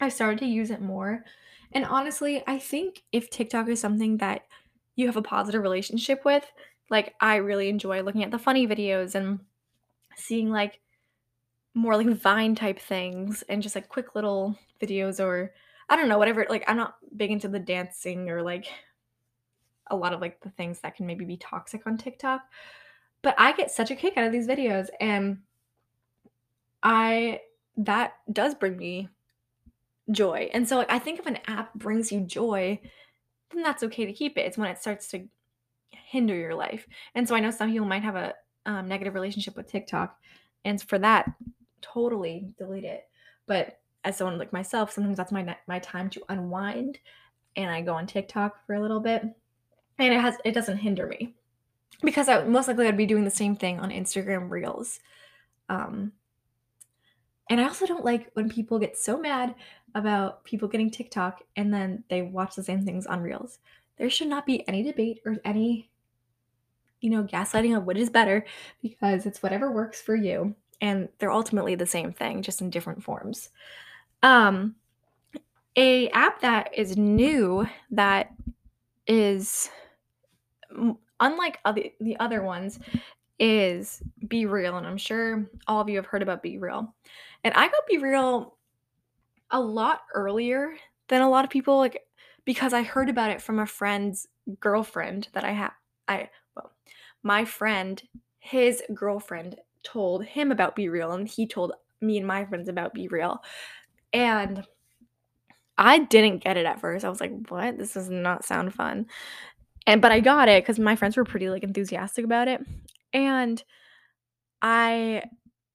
I 0.00 0.08
started 0.08 0.38
to 0.40 0.46
use 0.46 0.70
it 0.70 0.80
more. 0.80 1.24
And 1.72 1.84
honestly, 1.84 2.42
I 2.46 2.58
think 2.58 3.02
if 3.12 3.28
TikTok 3.28 3.68
is 3.68 3.80
something 3.80 4.18
that 4.18 4.42
you 4.98 5.06
have 5.06 5.16
a 5.16 5.22
positive 5.22 5.62
relationship 5.62 6.24
with, 6.24 6.44
like 6.90 7.14
I 7.20 7.36
really 7.36 7.68
enjoy 7.68 8.02
looking 8.02 8.24
at 8.24 8.30
the 8.30 8.38
funny 8.38 8.66
videos 8.66 9.14
and 9.14 9.40
seeing 10.16 10.50
like 10.50 10.80
more 11.74 11.96
like 11.96 12.08
Vine 12.08 12.54
type 12.54 12.78
things 12.78 13.42
and 13.48 13.62
just 13.62 13.74
like 13.74 13.88
quick 13.88 14.14
little 14.14 14.58
videos 14.80 15.24
or 15.24 15.54
I 15.88 15.96
don't 15.96 16.08
know, 16.08 16.18
whatever 16.18 16.46
like, 16.50 16.64
I'm 16.66 16.76
not 16.76 16.96
big 17.16 17.30
into 17.30 17.48
the 17.48 17.58
dancing 17.58 18.28
or, 18.28 18.42
like, 18.42 18.66
a 19.90 19.96
lot 19.96 20.12
of, 20.12 20.20
like, 20.20 20.40
the 20.42 20.50
things 20.50 20.80
that 20.80 20.94
can 20.96 21.06
maybe 21.06 21.24
be 21.24 21.38
toxic 21.38 21.86
on 21.86 21.96
TikTok, 21.96 22.42
but 23.22 23.34
I 23.38 23.52
get 23.52 23.70
such 23.70 23.90
a 23.90 23.96
kick 23.96 24.18
out 24.18 24.26
of 24.26 24.32
these 24.32 24.46
videos, 24.46 24.88
and 25.00 25.38
I 26.82 27.40
that 27.78 28.16
does 28.30 28.54
bring 28.54 28.76
me 28.76 29.08
joy, 30.10 30.50
and 30.52 30.68
so, 30.68 30.76
like, 30.76 30.92
I 30.92 30.98
think 30.98 31.18
if 31.20 31.26
an 31.26 31.38
app 31.46 31.72
brings 31.72 32.12
you 32.12 32.20
joy, 32.20 32.80
then 33.52 33.62
that's 33.62 33.82
okay 33.82 34.06
to 34.06 34.12
keep 34.12 34.36
it. 34.36 34.46
It's 34.46 34.58
when 34.58 34.70
it 34.70 34.78
starts 34.78 35.08
to 35.08 35.26
hinder 35.90 36.34
your 36.34 36.54
life, 36.54 36.86
and 37.14 37.28
so 37.28 37.34
I 37.34 37.40
know 37.40 37.50
some 37.50 37.70
people 37.70 37.86
might 37.86 38.02
have 38.02 38.16
a, 38.16 38.34
um, 38.66 38.88
negative 38.88 39.14
relationship 39.14 39.56
with 39.56 39.70
TikTok, 39.70 40.18
and 40.64 40.80
for 40.82 40.98
that, 40.98 41.30
totally 41.80 42.54
delete 42.58 42.84
it, 42.84 43.08
but 43.46 43.80
as 44.04 44.16
someone 44.16 44.38
like 44.38 44.52
myself, 44.52 44.92
sometimes 44.92 45.16
that's 45.16 45.32
my 45.32 45.56
my 45.66 45.78
time 45.80 46.08
to 46.10 46.22
unwind, 46.28 46.98
and 47.56 47.70
I 47.70 47.82
go 47.82 47.94
on 47.94 48.06
TikTok 48.06 48.64
for 48.66 48.74
a 48.74 48.80
little 48.80 49.00
bit, 49.00 49.22
and 49.22 50.14
it 50.14 50.20
has 50.20 50.36
it 50.44 50.52
doesn't 50.52 50.78
hinder 50.78 51.06
me. 51.06 51.34
Because 52.02 52.28
I 52.28 52.44
most 52.44 52.68
likely 52.68 52.86
I'd 52.86 52.96
be 52.96 53.06
doing 53.06 53.24
the 53.24 53.30
same 53.30 53.56
thing 53.56 53.80
on 53.80 53.90
Instagram 53.90 54.50
Reels, 54.50 55.00
um 55.68 56.12
and 57.50 57.60
I 57.60 57.64
also 57.64 57.86
don't 57.86 58.04
like 58.04 58.30
when 58.34 58.48
people 58.48 58.78
get 58.78 58.96
so 58.96 59.18
mad 59.18 59.54
about 59.94 60.44
people 60.44 60.68
getting 60.68 60.90
TikTok 60.90 61.42
and 61.56 61.72
then 61.72 62.04
they 62.08 62.22
watch 62.22 62.54
the 62.54 62.62
same 62.62 62.84
things 62.84 63.06
on 63.06 63.20
Reels. 63.20 63.58
There 63.96 64.10
should 64.10 64.28
not 64.28 64.46
be 64.46 64.66
any 64.68 64.82
debate 64.82 65.20
or 65.24 65.36
any, 65.44 65.90
you 67.00 67.10
know, 67.10 67.24
gaslighting 67.24 67.76
of 67.76 67.84
what 67.84 67.96
is 67.96 68.10
better 68.10 68.44
because 68.82 69.26
it's 69.26 69.42
whatever 69.42 69.72
works 69.72 70.00
for 70.00 70.14
you, 70.14 70.54
and 70.80 71.08
they're 71.18 71.32
ultimately 71.32 71.74
the 71.74 71.86
same 71.86 72.12
thing, 72.12 72.42
just 72.42 72.60
in 72.60 72.70
different 72.70 73.02
forms. 73.02 73.50
Um, 74.22 74.76
a 75.76 76.08
app 76.10 76.40
that 76.40 76.76
is 76.76 76.96
new 76.96 77.66
that 77.90 78.32
is 79.06 79.70
unlike 81.20 81.58
other 81.64 81.82
the 82.00 82.18
other 82.18 82.42
ones 82.42 82.78
is 83.38 84.02
BeReal, 84.26 84.78
and 84.78 84.86
I'm 84.86 84.98
sure 84.98 85.48
all 85.66 85.80
of 85.80 85.88
you 85.88 85.96
have 85.96 86.06
heard 86.06 86.22
about 86.22 86.42
BeReal. 86.42 86.92
And 87.44 87.54
I 87.54 87.68
got 87.68 87.88
BeReal 87.90 88.52
a 89.50 89.60
lot 89.60 90.02
earlier 90.14 90.74
than 91.08 91.22
a 91.22 91.30
lot 91.30 91.44
of 91.44 91.50
people, 91.50 91.78
like, 91.78 92.02
because 92.44 92.72
I 92.72 92.82
heard 92.82 93.08
about 93.08 93.30
it 93.30 93.42
from 93.42 93.58
a 93.58 93.66
friend's 93.66 94.26
girlfriend 94.60 95.28
that 95.32 95.44
I 95.44 95.52
have. 95.52 95.72
I 96.06 96.30
well, 96.56 96.72
my 97.22 97.44
friend, 97.44 98.02
his 98.38 98.82
girlfriend 98.94 99.56
told 99.82 100.24
him 100.24 100.50
about 100.52 100.76
BeReal, 100.76 101.14
and 101.14 101.28
he 101.28 101.46
told 101.46 101.72
me 102.00 102.18
and 102.18 102.26
my 102.26 102.44
friends 102.46 102.68
about 102.68 102.94
BeReal. 102.94 103.38
and 104.12 104.64
I 105.76 105.98
didn't 106.00 106.42
get 106.42 106.56
it 106.56 106.66
at 106.66 106.80
first. 106.80 107.04
I 107.04 107.08
was 107.08 107.20
like, 107.20 107.32
"What? 107.48 107.78
This 107.78 107.94
does 107.94 108.10
not 108.10 108.44
sound 108.44 108.74
fun." 108.74 109.06
And 109.86 110.02
but 110.02 110.12
I 110.12 110.20
got 110.20 110.48
it 110.48 110.64
because 110.64 110.78
my 110.78 110.96
friends 110.96 111.16
were 111.16 111.24
pretty, 111.24 111.50
like, 111.50 111.64
enthusiastic 111.64 112.24
about 112.24 112.48
it, 112.48 112.62
and 113.12 113.62
I 114.62 115.22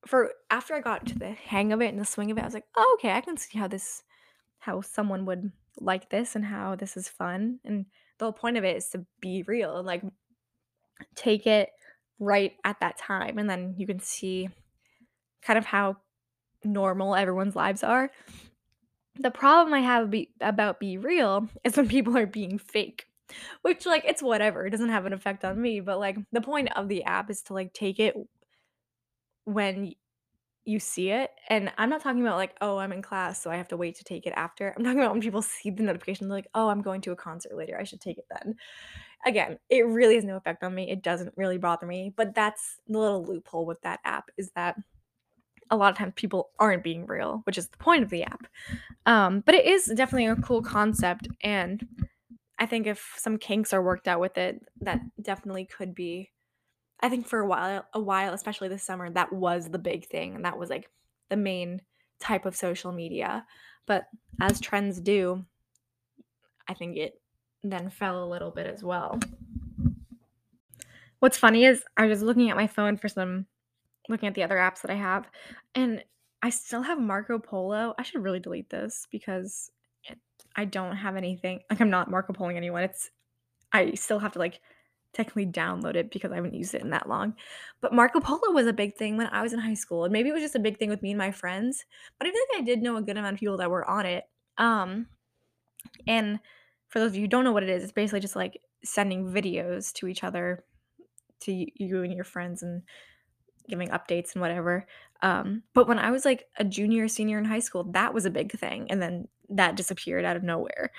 for 0.07 0.33
after 0.51 0.73
I 0.75 0.81
got 0.81 1.05
to 1.07 1.19
the 1.19 1.31
hang 1.31 1.71
of 1.73 1.81
it 1.81 1.89
and 1.89 1.99
the 1.99 2.05
swing 2.05 2.31
of 2.31 2.37
it, 2.37 2.41
I 2.41 2.45
was 2.45 2.53
like, 2.53 2.67
"Oh, 2.75 2.97
okay, 2.99 3.11
I 3.13 3.21
can 3.21 3.37
see 3.37 3.57
how 3.59 3.67
this 3.67 4.03
how 4.59 4.81
someone 4.81 5.25
would 5.27 5.51
like 5.79 6.09
this 6.11 6.35
and 6.35 6.45
how 6.45 6.75
this 6.75 6.97
is 6.97 7.09
fun," 7.09 7.59
and 7.65 7.87
the 8.19 8.25
whole 8.27 8.33
point 8.33 8.57
of 8.57 8.63
it 8.65 8.77
is 8.77 8.89
to 8.91 9.05
be 9.21 9.43
real 9.47 9.77
and, 9.77 9.87
like 9.87 10.03
take 11.15 11.47
it 11.47 11.69
right 12.19 12.53
at 12.63 12.79
that 12.79 12.97
time, 12.97 13.37
and 13.37 13.49
then 13.49 13.75
you 13.77 13.85
can 13.87 13.99
see 13.99 14.49
kind 15.43 15.57
of 15.59 15.65
how 15.65 15.97
normal 16.65 17.15
everyone's 17.15 17.55
lives 17.55 17.83
are. 17.83 18.11
The 19.19 19.31
problem 19.31 19.73
I 19.73 19.81
have 19.81 20.09
be 20.09 20.31
about 20.41 20.79
BeReal 20.79 21.49
is 21.63 21.77
when 21.77 21.87
people 21.87 22.17
are 22.17 22.25
being 22.25 22.57
fake, 22.57 23.05
which, 23.61 23.85
like, 23.85 24.05
it's 24.05 24.23
whatever, 24.23 24.65
it 24.65 24.71
doesn't 24.71 24.89
have 24.89 25.05
an 25.05 25.13
effect 25.13 25.45
on 25.45 25.61
me, 25.61 25.81
but, 25.81 25.99
like, 25.99 26.17
the 26.31 26.41
point 26.41 26.69
of 26.75 26.87
the 26.89 27.03
app 27.03 27.29
is 27.29 27.43
to, 27.43 27.53
like, 27.53 27.73
take 27.73 27.99
it 27.99 28.15
when 29.45 29.93
you 30.65 30.79
see 30.79 31.12
it, 31.12 31.32
and 31.49 31.73
I'm 31.77 31.89
not 31.89 32.01
talking 32.01 32.21
about, 32.21 32.38
like, 32.38 32.58
"Oh, 32.62 32.77
I'm 32.77 32.93
in 32.93 33.01
class, 33.01 33.41
so 33.41 33.51
I 33.51 33.58
have 33.58 33.67
to 33.69 33.77
wait 33.77 33.95
to 33.97 34.03
take 34.06 34.27
it 34.27 34.34
after." 34.36 34.73
I'm 34.77 34.84
talking 34.84 34.99
about 34.99 35.13
when 35.13 35.21
people 35.21 35.41
see 35.43 35.71
the 35.71 35.84
notification, 35.84 36.27
they're 36.29 36.38
like, 36.38 36.49
"Oh, 36.56 36.69
I'm 36.69 36.82
going 36.82 37.01
to 37.01 37.12
a 37.13 37.15
concert 37.17 37.56
later, 37.56 37.77
I 37.79 37.84
should 37.86 38.01
take 38.01 38.17
it 38.19 38.27
then." 38.32 38.56
Again, 39.25 39.60
it 39.69 39.88
really 39.88 40.15
has 40.15 40.25
no 40.25 40.38
effect 40.38 40.63
on 40.63 40.75
me, 40.75 40.91
it 40.91 41.03
doesn't 41.03 41.34
really 41.38 41.58
bother 41.60 41.88
me, 41.88 42.13
but 42.15 42.36
that's 42.36 42.79
the 42.88 42.99
little 42.99 43.25
loophole 43.25 43.65
with 43.65 43.82
that 43.84 44.01
app 44.06 44.32
is 44.38 44.51
that 44.53 44.77
a 45.71 45.77
lot 45.77 45.91
of 45.91 45.97
times 45.97 46.13
people 46.15 46.51
aren't 46.60 46.84
being 46.84 47.06
real, 47.06 47.41
which 47.45 47.58
is 47.58 47.69
the 47.69 47.77
point 47.77 48.03
of 48.03 48.10
the 48.10 48.23
app. 48.23 48.47
Um, 49.06 49.41
but 49.41 49.56
it 49.56 49.65
is 49.65 49.86
definitely 49.95 50.27
a 50.27 50.38
cool 50.38 50.63
concept, 50.63 51.27
and 51.43 51.88
I 52.60 52.67
think 52.67 52.88
if 52.88 53.15
some 53.17 53.39
kinks 53.39 53.73
are 53.73 53.84
worked 53.84 54.10
out 54.10 54.21
with 54.21 54.38
it, 54.39 54.62
that 54.82 55.01
definitely 55.21 55.67
could 55.67 55.95
be 55.95 56.32
I 56.99 57.10
think 57.10 57.27
for 57.27 57.39
a 57.39 57.47
while 57.47 57.86
a 57.93 57.99
while, 57.99 58.34
especially 58.34 58.69
this 58.69 58.84
summer, 58.84 59.10
that 59.10 59.34
was 59.34 59.69
the 59.69 59.79
big 59.79 60.08
thing, 60.08 60.36
and 60.36 60.45
that 60.45 60.58
was, 60.58 60.69
like, 60.69 60.89
the 61.29 61.36
main 61.38 61.82
type 62.19 62.45
of 62.45 62.56
social 62.56 62.91
media, 62.91 63.45
but 63.86 64.06
as 64.39 64.62
trends 64.62 65.01
do 65.01 65.45
I 66.67 66.73
think 66.73 66.95
it 66.95 67.19
then 67.63 67.89
fell 67.89 68.23
a 68.23 68.29
little 68.29 68.51
bit 68.51 68.67
as 68.67 68.84
well. 68.84 69.19
What's 71.19 71.38
funny 71.38 71.65
is 71.65 71.84
I 71.97 72.06
was 72.06 72.21
looking 72.21 72.49
at 72.49 72.56
my 72.56 72.67
phone 72.67 72.97
for 72.97 73.08
some 73.08 73.45
looking 74.10 74.27
at 74.27 74.36
the 74.36 74.43
other 74.43 74.58
apps 74.58 74.82
that 74.82 74.91
I 74.91 74.95
have, 74.95 75.27
and 75.75 76.03
I 76.41 76.49
still 76.49 76.82
have 76.82 76.99
Marco 76.99 77.39
Polo. 77.39 77.93
I 77.97 78.03
should 78.03 78.23
really 78.23 78.39
delete 78.39 78.69
this 78.69 79.08
because 79.12 79.71
I 80.56 80.65
don't 80.65 80.95
have 80.95 81.15
anything 81.15 81.62
like, 81.69 81.82
I'm 81.82 81.89
not 81.89 82.12
Marco 82.12 82.34
Poloing 82.34 82.58
anyone, 82.58 82.84
it's 82.84 83.10
I 83.71 83.93
still 83.93 84.19
have 84.19 84.34
to, 84.34 84.39
like, 84.39 84.62
technically 85.13 85.45
download 85.45 85.95
it 85.95 86.12
because 86.12 86.32
I 86.32 86.36
haven't 86.36 86.56
used 86.56 86.73
it 86.73 86.82
in 86.82 86.89
that 86.89 87.08
long. 87.08 87.36
But 87.82 87.93
Marco 87.93 88.19
Polo 88.19 88.52
was 88.52 88.67
a 88.67 88.73
big 88.73 88.95
thing 88.95 89.15
when 89.15 89.28
I 89.28 89.41
was 89.41 89.54
in 89.54 89.60
high 89.60 89.76
school, 89.76 90.04
and 90.04 90.12
maybe 90.12 90.30
it 90.30 90.34
was 90.34 90.41
just 90.41 90.56
a 90.56 90.60
big 90.60 90.80
thing 90.80 90.89
with 90.89 91.02
me 91.02 91.12
and 91.12 91.17
my 91.17 91.32
friends, 91.32 91.86
but 92.17 92.28
I 92.28 92.32
feel 92.32 92.41
like 92.52 92.62
I 92.62 92.65
did 92.65 92.82
know 92.82 92.97
a 92.97 93.02
good 93.02 93.17
amount 93.17 93.36
of 93.36 93.39
people 93.39 93.58
that 93.58 93.69
were 93.69 93.88
on 93.89 94.06
it. 94.06 94.23
Um, 94.58 95.08
and 96.08 96.39
for 96.89 96.99
those 96.99 97.12
of 97.12 97.15
you 97.15 97.21
who 97.21 97.28
don't 97.28 97.43
know 97.43 97.52
what 97.52 97.63
it 97.63 97.69
is, 97.69 97.84
it's 97.84 97.91
basically 97.91 98.19
just, 98.19 98.36
like, 98.36 98.60
sending 98.84 99.26
videos 99.26 99.93
to 99.93 100.08
each 100.08 100.23
other, 100.23 100.63
to 101.41 101.52
you 101.52 102.04
and 102.04 102.13
your 102.13 102.23
friends 102.23 102.63
and 102.63 102.84
giving 103.69 103.89
updates 103.89 104.34
and 104.34 104.41
whatever. 104.41 104.86
Um, 105.21 105.63
but 105.73 105.88
when 105.88 105.99
I 105.99 106.12
was, 106.12 106.26
like, 106.26 106.47
a 106.58 106.63
junior 106.63 107.06
or 107.06 107.08
senior 107.08 107.38
in 107.38 107.45
high 107.45 107.60
school, 107.60 107.84
that 107.91 108.13
was 108.13 108.26
a 108.26 108.32
big 108.32 108.52
thing, 108.52 108.88
and 108.89 109.02
then 109.02 109.28
that 109.49 109.76
disappeared 109.76 110.26
out 110.26 110.38
of 110.38 110.43
nowhere. 110.43 110.91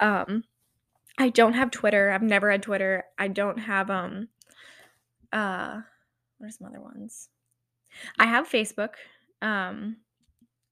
Um, 0.00 0.44
I 1.20 1.28
don't 1.28 1.52
have 1.52 1.70
Twitter, 1.70 2.10
I've 2.10 2.22
never 2.22 2.50
had 2.50 2.62
Twitter. 2.62 3.04
I 3.18 3.28
don't 3.28 3.58
have, 3.58 3.90
um, 3.90 4.28
uh, 5.34 5.82
what 6.38 6.46
are 6.46 6.50
some 6.50 6.66
other 6.66 6.80
ones? 6.80 7.28
I 8.18 8.24
have 8.24 8.48
Facebook, 8.48 8.94
um, 9.42 9.98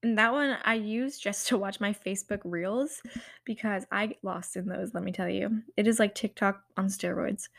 and 0.01 0.17
that 0.17 0.33
one 0.33 0.57
I 0.63 0.73
use 0.73 1.19
just 1.19 1.47
to 1.49 1.57
watch 1.57 1.79
my 1.79 1.93
Facebook 1.93 2.41
Reels 2.43 3.03
because 3.45 3.85
I 3.91 4.07
get 4.07 4.23
lost 4.23 4.55
in 4.55 4.67
those, 4.67 4.95
let 4.95 5.03
me 5.03 5.11
tell 5.11 5.29
you. 5.29 5.61
It 5.77 5.85
is 5.87 5.99
like 5.99 6.15
TikTok 6.15 6.63
on 6.75 6.87
steroids. 6.87 7.49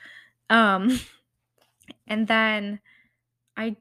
Um, 0.49 0.99
and 2.09 2.27
then 2.27 2.81
I 3.57 3.77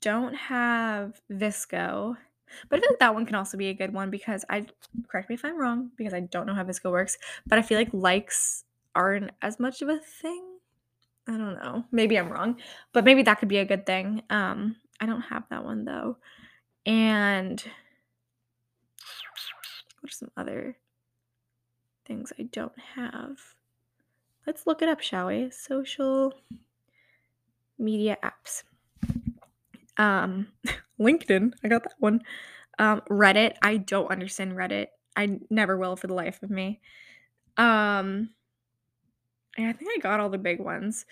don't 0.00 0.34
have 0.34 1.20
VSCO, 1.30 2.16
but 2.68 2.78
I 2.78 2.80
feel 2.80 2.90
like 2.90 2.98
that 3.00 3.14
one 3.14 3.26
can 3.26 3.36
also 3.36 3.56
be 3.56 3.68
a 3.68 3.74
good 3.74 3.92
one 3.92 4.10
because 4.10 4.44
I 4.48 4.66
correct 5.08 5.28
me 5.28 5.34
if 5.34 5.44
I'm 5.44 5.60
wrong, 5.60 5.90
because 5.96 6.14
I 6.14 6.20
don't 6.20 6.46
know 6.46 6.54
how 6.54 6.64
VSCO 6.64 6.90
works, 6.90 7.18
but 7.46 7.58
I 7.58 7.62
feel 7.62 7.78
like 7.78 7.92
likes 7.92 8.64
aren't 8.94 9.30
as 9.42 9.60
much 9.60 9.82
of 9.82 9.88
a 9.88 9.98
thing? 9.98 10.44
I 11.28 11.32
don't 11.32 11.54
know, 11.54 11.84
maybe 11.92 12.18
I'm 12.18 12.30
wrong, 12.30 12.56
but 12.92 13.04
maybe 13.04 13.22
that 13.22 13.38
could 13.38 13.48
be 13.48 13.58
a 13.58 13.64
good 13.64 13.86
thing. 13.86 14.22
Um, 14.30 14.76
I 15.00 15.06
don't 15.06 15.20
have 15.22 15.44
that 15.50 15.64
one 15.64 15.84
though. 15.84 16.16
And 16.86 17.62
what 20.00 20.10
are 20.10 20.12
some 20.12 20.30
other 20.36 20.76
things 22.06 22.32
I 22.38 22.44
don't 22.44 22.78
have? 22.96 23.38
Let's 24.46 24.66
look 24.66 24.82
it 24.82 24.88
up, 24.88 25.00
shall 25.00 25.28
we? 25.28 25.50
Social 25.50 26.32
media 27.78 28.16
apps. 28.22 28.64
Um, 29.96 30.48
LinkedIn, 31.00 31.52
I 31.64 31.68
got 31.68 31.82
that 31.84 31.94
one. 31.98 32.20
Um, 32.78 33.02
Reddit, 33.10 33.54
I 33.62 33.78
don't 33.78 34.10
understand 34.10 34.52
Reddit. 34.52 34.86
I 35.16 35.38
never 35.50 35.76
will 35.76 35.96
for 35.96 36.06
the 36.06 36.14
life 36.14 36.42
of 36.42 36.50
me. 36.50 36.80
Um 37.56 38.30
and 39.58 39.66
I 39.66 39.72
think 39.72 39.90
I 39.92 40.00
got 40.00 40.20
all 40.20 40.30
the 40.30 40.38
big 40.38 40.60
ones. 40.60 41.04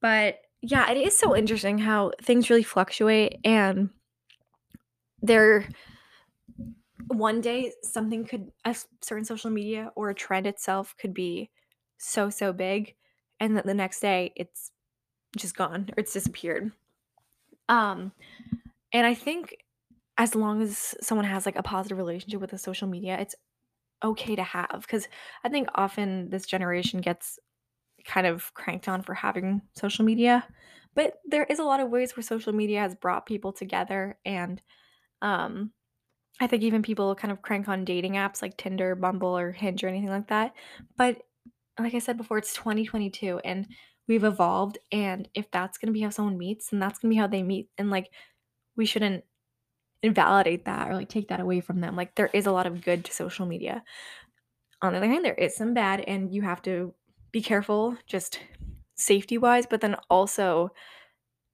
But, 0.00 0.38
yeah, 0.60 0.90
it 0.90 0.96
is 0.96 1.16
so 1.16 1.36
interesting 1.36 1.78
how 1.78 2.12
things 2.22 2.48
really 2.48 2.62
fluctuate 2.62 3.38
and 3.44 3.90
there 5.20 5.68
one 7.08 7.40
day, 7.40 7.72
something 7.82 8.24
could 8.24 8.50
a 8.64 8.74
certain 9.02 9.24
social 9.24 9.50
media 9.50 9.90
or 9.96 10.10
a 10.10 10.14
trend 10.14 10.46
itself 10.46 10.94
could 10.98 11.12
be 11.12 11.50
so, 11.98 12.30
so 12.30 12.52
big, 12.52 12.94
and 13.40 13.56
then 13.56 13.64
the 13.66 13.74
next 13.74 14.00
day, 14.00 14.32
it's 14.36 14.70
just 15.36 15.56
gone 15.56 15.90
or 15.90 16.00
it's 16.00 16.12
disappeared. 16.12 16.72
Um, 17.68 18.12
and 18.92 19.06
I 19.06 19.14
think 19.14 19.56
as 20.18 20.34
long 20.34 20.62
as 20.62 20.94
someone 21.00 21.26
has, 21.26 21.46
like, 21.46 21.56
a 21.56 21.62
positive 21.62 21.98
relationship 21.98 22.40
with 22.40 22.50
the 22.50 22.58
social 22.58 22.88
media, 22.88 23.18
it's 23.20 23.36
okay 24.04 24.36
to 24.36 24.42
have 24.44 24.86
cuz 24.88 25.08
I 25.44 25.48
think 25.50 25.68
often 25.76 26.30
this 26.30 26.46
generation 26.46 27.00
gets 27.00 27.38
kind 28.04 28.26
of 28.26 28.54
cranked 28.54 28.88
on 28.88 29.02
for 29.02 29.14
having 29.14 29.62
social 29.74 30.04
media, 30.04 30.46
but 30.94 31.20
there 31.24 31.44
is 31.44 31.58
a 31.60 31.64
lot 31.64 31.80
of 31.80 31.90
ways 31.90 32.16
where 32.16 32.22
social 32.24 32.52
media 32.52 32.80
has 32.80 32.94
brought 32.96 33.26
people 33.26 33.52
together 33.52 34.18
and 34.24 34.62
um 35.22 35.72
I 36.40 36.46
think 36.46 36.62
even 36.62 36.82
people 36.82 37.14
kind 37.14 37.30
of 37.32 37.42
crank 37.42 37.68
on 37.68 37.84
dating 37.84 38.14
apps 38.14 38.42
like 38.42 38.56
Tinder, 38.56 38.94
Bumble, 38.94 39.36
or 39.36 39.52
Hinge 39.52 39.84
or 39.84 39.88
anything 39.88 40.08
like 40.08 40.28
that. 40.28 40.54
But 40.96 41.22
like 41.78 41.94
I 41.94 41.98
said 42.00 42.16
before, 42.16 42.38
it's 42.38 42.54
2022 42.54 43.40
and 43.44 43.68
we've 44.08 44.24
evolved. 44.24 44.78
And 44.92 45.28
if 45.34 45.50
that's 45.50 45.78
going 45.78 45.88
to 45.88 45.92
be 45.92 46.00
how 46.02 46.10
someone 46.10 46.38
meets, 46.38 46.70
then 46.70 46.80
that's 46.80 46.98
going 46.98 47.10
to 47.10 47.14
be 47.14 47.20
how 47.20 47.26
they 47.28 47.42
meet. 47.42 47.70
And 47.78 47.90
like, 47.90 48.12
we 48.76 48.86
shouldn't 48.86 49.24
invalidate 50.02 50.64
that 50.64 50.88
or 50.88 50.94
like 50.94 51.08
take 51.08 51.28
that 51.28 51.40
away 51.40 51.60
from 51.60 51.80
them. 51.80 51.96
Like, 51.96 52.14
there 52.14 52.30
is 52.32 52.46
a 52.46 52.52
lot 52.52 52.66
of 52.66 52.82
good 52.82 53.04
to 53.04 53.12
social 53.12 53.46
media. 53.46 53.84
On 54.80 54.92
the 54.92 54.98
other 54.98 55.08
hand, 55.08 55.24
there 55.24 55.34
is 55.34 55.54
some 55.54 55.74
bad, 55.74 56.00
and 56.00 56.32
you 56.32 56.42
have 56.42 56.62
to 56.62 56.94
be 57.30 57.40
careful 57.40 57.96
just 58.06 58.40
safety 58.96 59.38
wise, 59.38 59.66
but 59.66 59.80
then 59.80 59.96
also 60.10 60.70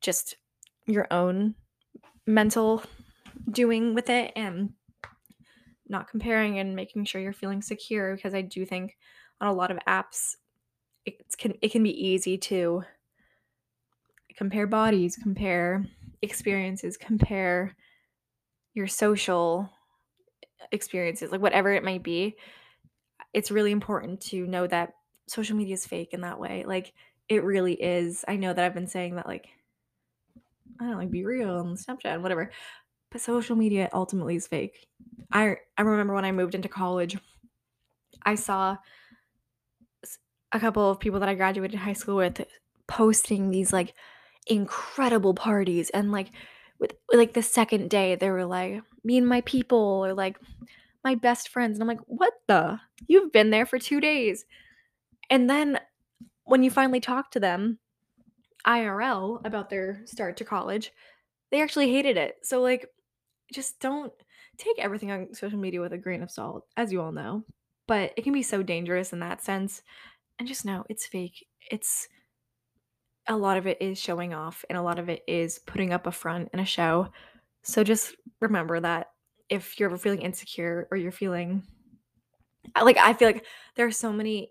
just 0.01 0.37
your 0.87 1.07
own 1.11 1.55
mental 2.27 2.83
doing 3.51 3.95
with 3.95 4.11
it 4.11 4.33
and 4.37 4.71
not 5.89 6.09
comparing 6.09 6.59
and 6.59 6.77
making 6.77 7.05
sure 7.05 7.21
you're 7.21 7.33
feeling 7.33 7.63
secure 7.63 8.15
because 8.15 8.35
I 8.35 8.43
do 8.43 8.65
think 8.65 8.97
on 9.41 9.49
a 9.49 9.53
lot 9.53 9.71
of 9.71 9.79
apps 9.89 10.35
it 11.07 11.17
can 11.39 11.55
it 11.63 11.73
can 11.73 11.83
be 11.83 12.07
easy 12.07 12.37
to 12.37 12.83
compare 14.37 14.67
bodies, 14.67 15.17
compare 15.17 15.87
experiences, 16.23 16.97
compare 16.97 17.77
your 18.75 18.87
social 18.87 19.71
experiences, 20.73 21.33
like 21.33 21.41
whatever 21.41 21.73
it 21.73 21.85
might 21.85 22.03
be. 22.03 22.37
It's 23.33 23.51
really 23.51 23.73
important 23.73 24.21
to 24.23 24.47
know 24.47 24.67
that 24.67 24.95
social 25.27 25.57
media 25.57 25.75
is 25.75 25.87
fake 25.87 26.13
in 26.13 26.23
that 26.23 26.41
way. 26.41 26.65
Like 26.67 26.93
it 27.29 27.45
really 27.45 27.75
is. 27.75 28.25
I 28.27 28.37
know 28.37 28.53
that 28.53 28.65
I've 28.65 28.75
been 28.75 28.87
saying 28.87 29.17
that 29.17 29.27
like 29.27 29.49
I 30.81 30.85
don't 30.85 30.93
know, 30.93 30.99
like 30.99 31.11
be 31.11 31.25
real 31.25 31.51
on 31.51 31.77
Snapchat 31.77 32.15
and 32.15 32.23
whatever. 32.23 32.51
But 33.11 33.21
social 33.21 33.57
media 33.57 33.89
ultimately 33.93 34.37
is 34.37 34.47
fake. 34.47 34.87
I 35.33 35.57
I 35.77 35.83
remember 35.83 36.15
when 36.15 36.25
I 36.25 36.33
moved 36.33 36.55
into 36.55 36.69
college, 36.69 37.19
I 38.25 38.35
saw 38.35 38.77
a 40.53 40.61
couple 40.61 40.91
of 40.91 41.01
people 41.01 41.21
that 41.21 41.29
I 41.29 41.35
graduated 41.35 41.79
high 41.79 41.93
school 41.93 42.17
with 42.17 42.43
posting 42.87 43.51
these 43.51 43.73
like 43.73 43.95
incredible 44.49 45.35
parties 45.35 45.91
and 45.91 46.13
like 46.13 46.31
with 46.81 46.93
like 47.13 47.33
the 47.33 47.43
second 47.43 47.91
day 47.91 48.15
they 48.15 48.31
were 48.31 48.45
like 48.45 48.83
me 49.05 49.19
and 49.19 49.27
my 49.29 49.41
people 49.43 49.79
or 49.79 50.15
like 50.15 50.39
my 51.05 51.15
best 51.15 51.49
friends 51.49 51.75
and 51.79 51.83
I'm 51.83 51.89
like 51.89 52.05
what 52.07 52.33
the? 52.47 52.81
You've 53.07 53.33
been 53.33 53.51
there 53.51 53.67
for 53.67 53.79
2 53.79 54.01
days. 54.01 54.45
And 55.31 55.49
then 55.49 55.79
when 56.45 56.63
you 56.63 56.71
finally 56.71 57.01
talk 57.01 57.31
to 57.33 57.41
them 57.41 57.79
IRL 58.67 59.41
about 59.45 59.71
their 59.71 60.03
start 60.07 60.37
to 60.39 60.45
college 60.45 60.93
they 61.51 61.63
actually 61.63 61.91
hated 61.93 62.17
it. 62.17 62.37
So 62.43 62.61
like 62.61 62.87
just 63.53 63.81
don't 63.81 64.13
take 64.59 64.79
everything 64.79 65.11
on 65.11 65.35
social 65.35 65.59
media 65.59 65.81
with 65.81 65.93
a 65.93 65.99
grain 65.99 66.23
of 66.23 66.31
salt 66.31 66.67
as 66.77 66.93
you 66.93 67.01
all 67.01 67.13
know 67.13 67.45
but 67.87 68.13
it 68.17 68.23
can 68.23 68.35
be 68.35 68.43
so 68.43 68.63
dangerous 68.63 69.13
in 69.13 69.21
that 69.21 69.43
sense. 69.43 69.83
And 70.39 70.47
just 70.47 70.65
know 70.65 70.85
it's 70.89 71.07
fake. 71.07 71.47
It's 71.71 72.09
a 73.29 73.37
lot 73.37 73.57
of 73.57 73.67
it 73.67 73.81
is 73.81 73.99
showing 73.99 74.35
off 74.35 74.65
and 74.69 74.79
a 74.79 74.83
lot 74.83 74.99
of 74.99 75.09
it 75.09 75.23
is 75.29 75.59
putting 75.61 75.93
up 75.93 76.07
a 76.07 76.13
front 76.13 76.49
and 76.53 76.61
a 76.61 76.65
show. 76.65 77.09
So 77.63 77.85
just 77.85 78.15
remember 78.41 78.81
that 78.81 79.09
if 79.51 79.79
you're 79.79 79.89
ever 79.91 79.99
feeling 79.99 80.23
insecure 80.23 80.89
or 80.91 80.97
you're 80.97 81.13
feeling 81.13 81.63
like 82.83 82.99
I 82.99 83.13
feel 83.13 83.29
like 83.29 83.45
there 83.77 83.87
are 83.87 83.91
so 83.91 84.13
many 84.13 84.51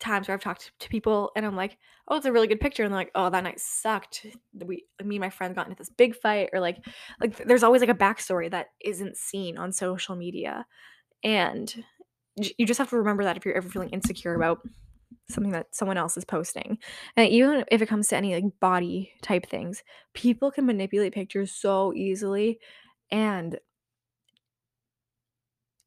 times 0.00 0.28
where 0.28 0.34
I've 0.34 0.42
talked 0.42 0.72
to 0.78 0.88
people 0.88 1.32
and 1.36 1.44
I'm 1.46 1.56
like, 1.56 1.78
"Oh, 2.08 2.16
it's 2.16 2.26
a 2.26 2.32
really 2.32 2.46
good 2.46 2.60
picture," 2.60 2.84
and 2.84 2.92
they're 2.92 3.00
like, 3.00 3.10
"Oh, 3.14 3.30
that 3.30 3.44
night 3.44 3.60
sucked. 3.60 4.26
We, 4.54 4.86
me 5.04 5.16
and 5.16 5.20
my 5.20 5.30
friend 5.30 5.54
got 5.54 5.66
into 5.66 5.78
this 5.78 5.90
big 5.90 6.16
fight," 6.16 6.50
or 6.52 6.60
like, 6.60 6.78
like 7.20 7.36
there's 7.46 7.62
always 7.64 7.82
like 7.82 7.90
a 7.90 7.94
backstory 7.94 8.50
that 8.50 8.68
isn't 8.84 9.16
seen 9.16 9.58
on 9.58 9.72
social 9.72 10.16
media, 10.16 10.66
and 11.24 11.84
you 12.36 12.66
just 12.66 12.78
have 12.78 12.90
to 12.90 12.96
remember 12.98 13.24
that 13.24 13.36
if 13.36 13.44
you're 13.44 13.56
ever 13.56 13.68
feeling 13.68 13.90
insecure 13.90 14.34
about 14.34 14.60
something 15.28 15.52
that 15.52 15.74
someone 15.74 15.96
else 15.96 16.16
is 16.16 16.24
posting. 16.24 16.78
And 17.16 17.28
even 17.28 17.64
if 17.70 17.82
it 17.82 17.88
comes 17.88 18.08
to 18.08 18.16
any 18.16 18.34
like 18.34 18.58
body 18.60 19.12
type 19.22 19.46
things, 19.46 19.82
people 20.14 20.50
can 20.50 20.66
manipulate 20.66 21.14
pictures 21.14 21.52
so 21.52 21.92
easily 21.94 22.60
and 23.10 23.58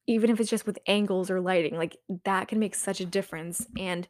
even 0.07 0.29
if 0.29 0.39
it's 0.39 0.49
just 0.49 0.65
with 0.65 0.79
angles 0.87 1.29
or 1.29 1.39
lighting, 1.39 1.77
like 1.77 1.95
that 2.25 2.47
can 2.47 2.59
make 2.59 2.75
such 2.75 2.99
a 2.99 3.05
difference 3.05 3.65
and 3.77 4.07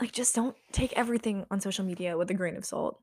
like 0.00 0.12
just 0.12 0.34
don't 0.34 0.56
take 0.72 0.92
everything 0.94 1.46
on 1.50 1.60
social 1.60 1.84
media 1.84 2.16
with 2.16 2.30
a 2.30 2.34
grain 2.34 2.56
of 2.56 2.64
salt. 2.64 3.00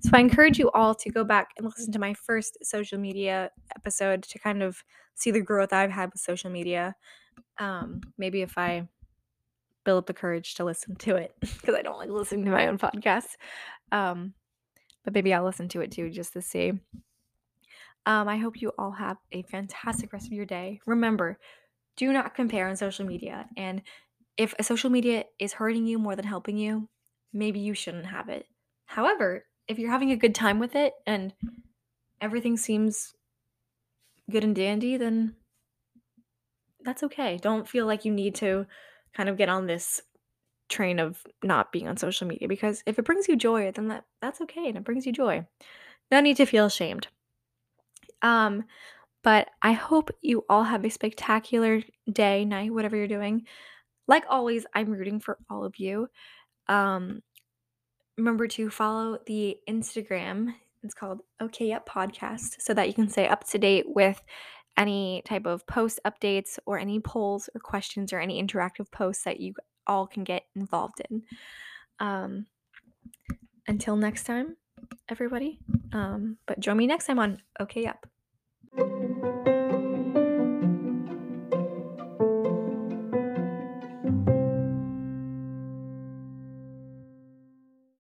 So 0.00 0.10
I 0.12 0.20
encourage 0.20 0.58
you 0.58 0.70
all 0.70 0.94
to 0.94 1.10
go 1.10 1.24
back 1.24 1.50
and 1.56 1.66
listen 1.66 1.92
to 1.92 1.98
my 1.98 2.14
first 2.14 2.56
social 2.62 2.98
media 2.98 3.50
episode 3.76 4.22
to 4.24 4.38
kind 4.38 4.62
of 4.62 4.82
see 5.14 5.30
the 5.30 5.40
growth 5.40 5.72
I've 5.72 5.90
had 5.90 6.10
with 6.12 6.20
social 6.20 6.50
media. 6.50 6.94
Um, 7.58 8.00
maybe 8.16 8.42
if 8.42 8.56
I 8.56 8.88
build 9.88 10.00
up 10.00 10.06
the 10.06 10.12
courage 10.12 10.54
to 10.56 10.64
listen 10.64 10.94
to 10.96 11.16
it 11.16 11.34
because 11.40 11.74
I 11.74 11.80
don't 11.80 11.96
like 11.96 12.10
listening 12.10 12.44
to 12.44 12.50
my 12.50 12.66
own 12.66 12.76
podcast. 12.76 13.36
Um, 13.90 14.34
but 15.02 15.14
maybe 15.14 15.32
I'll 15.32 15.46
listen 15.46 15.66
to 15.68 15.80
it 15.80 15.92
too 15.92 16.10
just 16.10 16.34
to 16.34 16.42
see. 16.42 16.72
Um, 18.04 18.28
I 18.28 18.36
hope 18.36 18.60
you 18.60 18.70
all 18.76 18.90
have 18.90 19.16
a 19.32 19.40
fantastic 19.44 20.12
rest 20.12 20.26
of 20.26 20.34
your 20.34 20.44
day. 20.44 20.80
Remember, 20.84 21.38
do 21.96 22.12
not 22.12 22.34
compare 22.34 22.68
on 22.68 22.76
social 22.76 23.06
media. 23.06 23.46
And 23.56 23.80
if 24.36 24.54
social 24.60 24.90
media 24.90 25.24
is 25.38 25.54
hurting 25.54 25.86
you 25.86 25.98
more 25.98 26.16
than 26.16 26.26
helping 26.26 26.58
you, 26.58 26.86
maybe 27.32 27.58
you 27.58 27.72
shouldn't 27.72 28.04
have 28.04 28.28
it. 28.28 28.44
However, 28.84 29.46
if 29.68 29.78
you're 29.78 29.90
having 29.90 30.10
a 30.10 30.16
good 30.16 30.34
time 30.34 30.58
with 30.58 30.76
it 30.76 30.92
and 31.06 31.32
everything 32.20 32.58
seems 32.58 33.14
good 34.30 34.44
and 34.44 34.54
dandy, 34.54 34.98
then 34.98 35.34
that's 36.84 37.04
okay. 37.04 37.38
Don't 37.40 37.66
feel 37.66 37.86
like 37.86 38.04
you 38.04 38.12
need 38.12 38.34
to 38.34 38.66
kind 39.14 39.28
of 39.28 39.36
get 39.36 39.48
on 39.48 39.66
this 39.66 40.00
train 40.68 40.98
of 40.98 41.22
not 41.42 41.72
being 41.72 41.88
on 41.88 41.96
social 41.96 42.26
media 42.26 42.46
because 42.46 42.82
if 42.86 42.98
it 42.98 43.04
brings 43.04 43.28
you 43.28 43.36
joy, 43.36 43.70
then 43.72 43.88
that 43.88 44.04
that's 44.20 44.40
okay 44.42 44.68
and 44.68 44.76
it 44.76 44.84
brings 44.84 45.06
you 45.06 45.12
joy. 45.12 45.44
No 46.10 46.20
need 46.20 46.36
to 46.36 46.46
feel 46.46 46.66
ashamed. 46.66 47.08
Um, 48.22 48.64
but 49.22 49.48
I 49.62 49.72
hope 49.72 50.10
you 50.22 50.44
all 50.48 50.64
have 50.64 50.84
a 50.84 50.90
spectacular 50.90 51.82
day, 52.10 52.44
night, 52.44 52.72
whatever 52.72 52.96
you're 52.96 53.08
doing. 53.08 53.46
Like 54.06 54.24
always, 54.28 54.64
I'm 54.74 54.90
rooting 54.90 55.20
for 55.20 55.38
all 55.50 55.64
of 55.64 55.78
you. 55.78 56.08
Um, 56.66 57.22
remember 58.16 58.46
to 58.48 58.70
follow 58.70 59.18
the 59.26 59.58
Instagram. 59.68 60.54
It's 60.82 60.94
called 60.94 61.20
Okay 61.42 61.72
Up 61.72 61.88
Podcast 61.88 62.60
so 62.60 62.72
that 62.74 62.88
you 62.88 62.94
can 62.94 63.08
stay 63.08 63.26
up 63.26 63.44
to 63.48 63.58
date 63.58 63.86
with 63.86 64.22
any 64.78 65.22
type 65.26 65.44
of 65.44 65.66
post 65.66 66.00
updates 66.06 66.58
or 66.64 66.78
any 66.78 67.00
polls 67.00 67.50
or 67.54 67.60
questions 67.60 68.12
or 68.12 68.20
any 68.20 68.42
interactive 68.42 68.90
posts 68.90 69.24
that 69.24 69.40
you 69.40 69.52
all 69.86 70.06
can 70.06 70.24
get 70.24 70.44
involved 70.54 71.02
in. 71.10 71.22
Um, 71.98 72.46
until 73.66 73.96
next 73.96 74.24
time, 74.24 74.56
everybody. 75.08 75.58
Um, 75.92 76.38
but 76.46 76.60
join 76.60 76.76
me 76.76 76.86
next 76.86 77.06
time 77.06 77.18
on 77.18 77.42
OK 77.60 77.86
Up. 77.86 78.06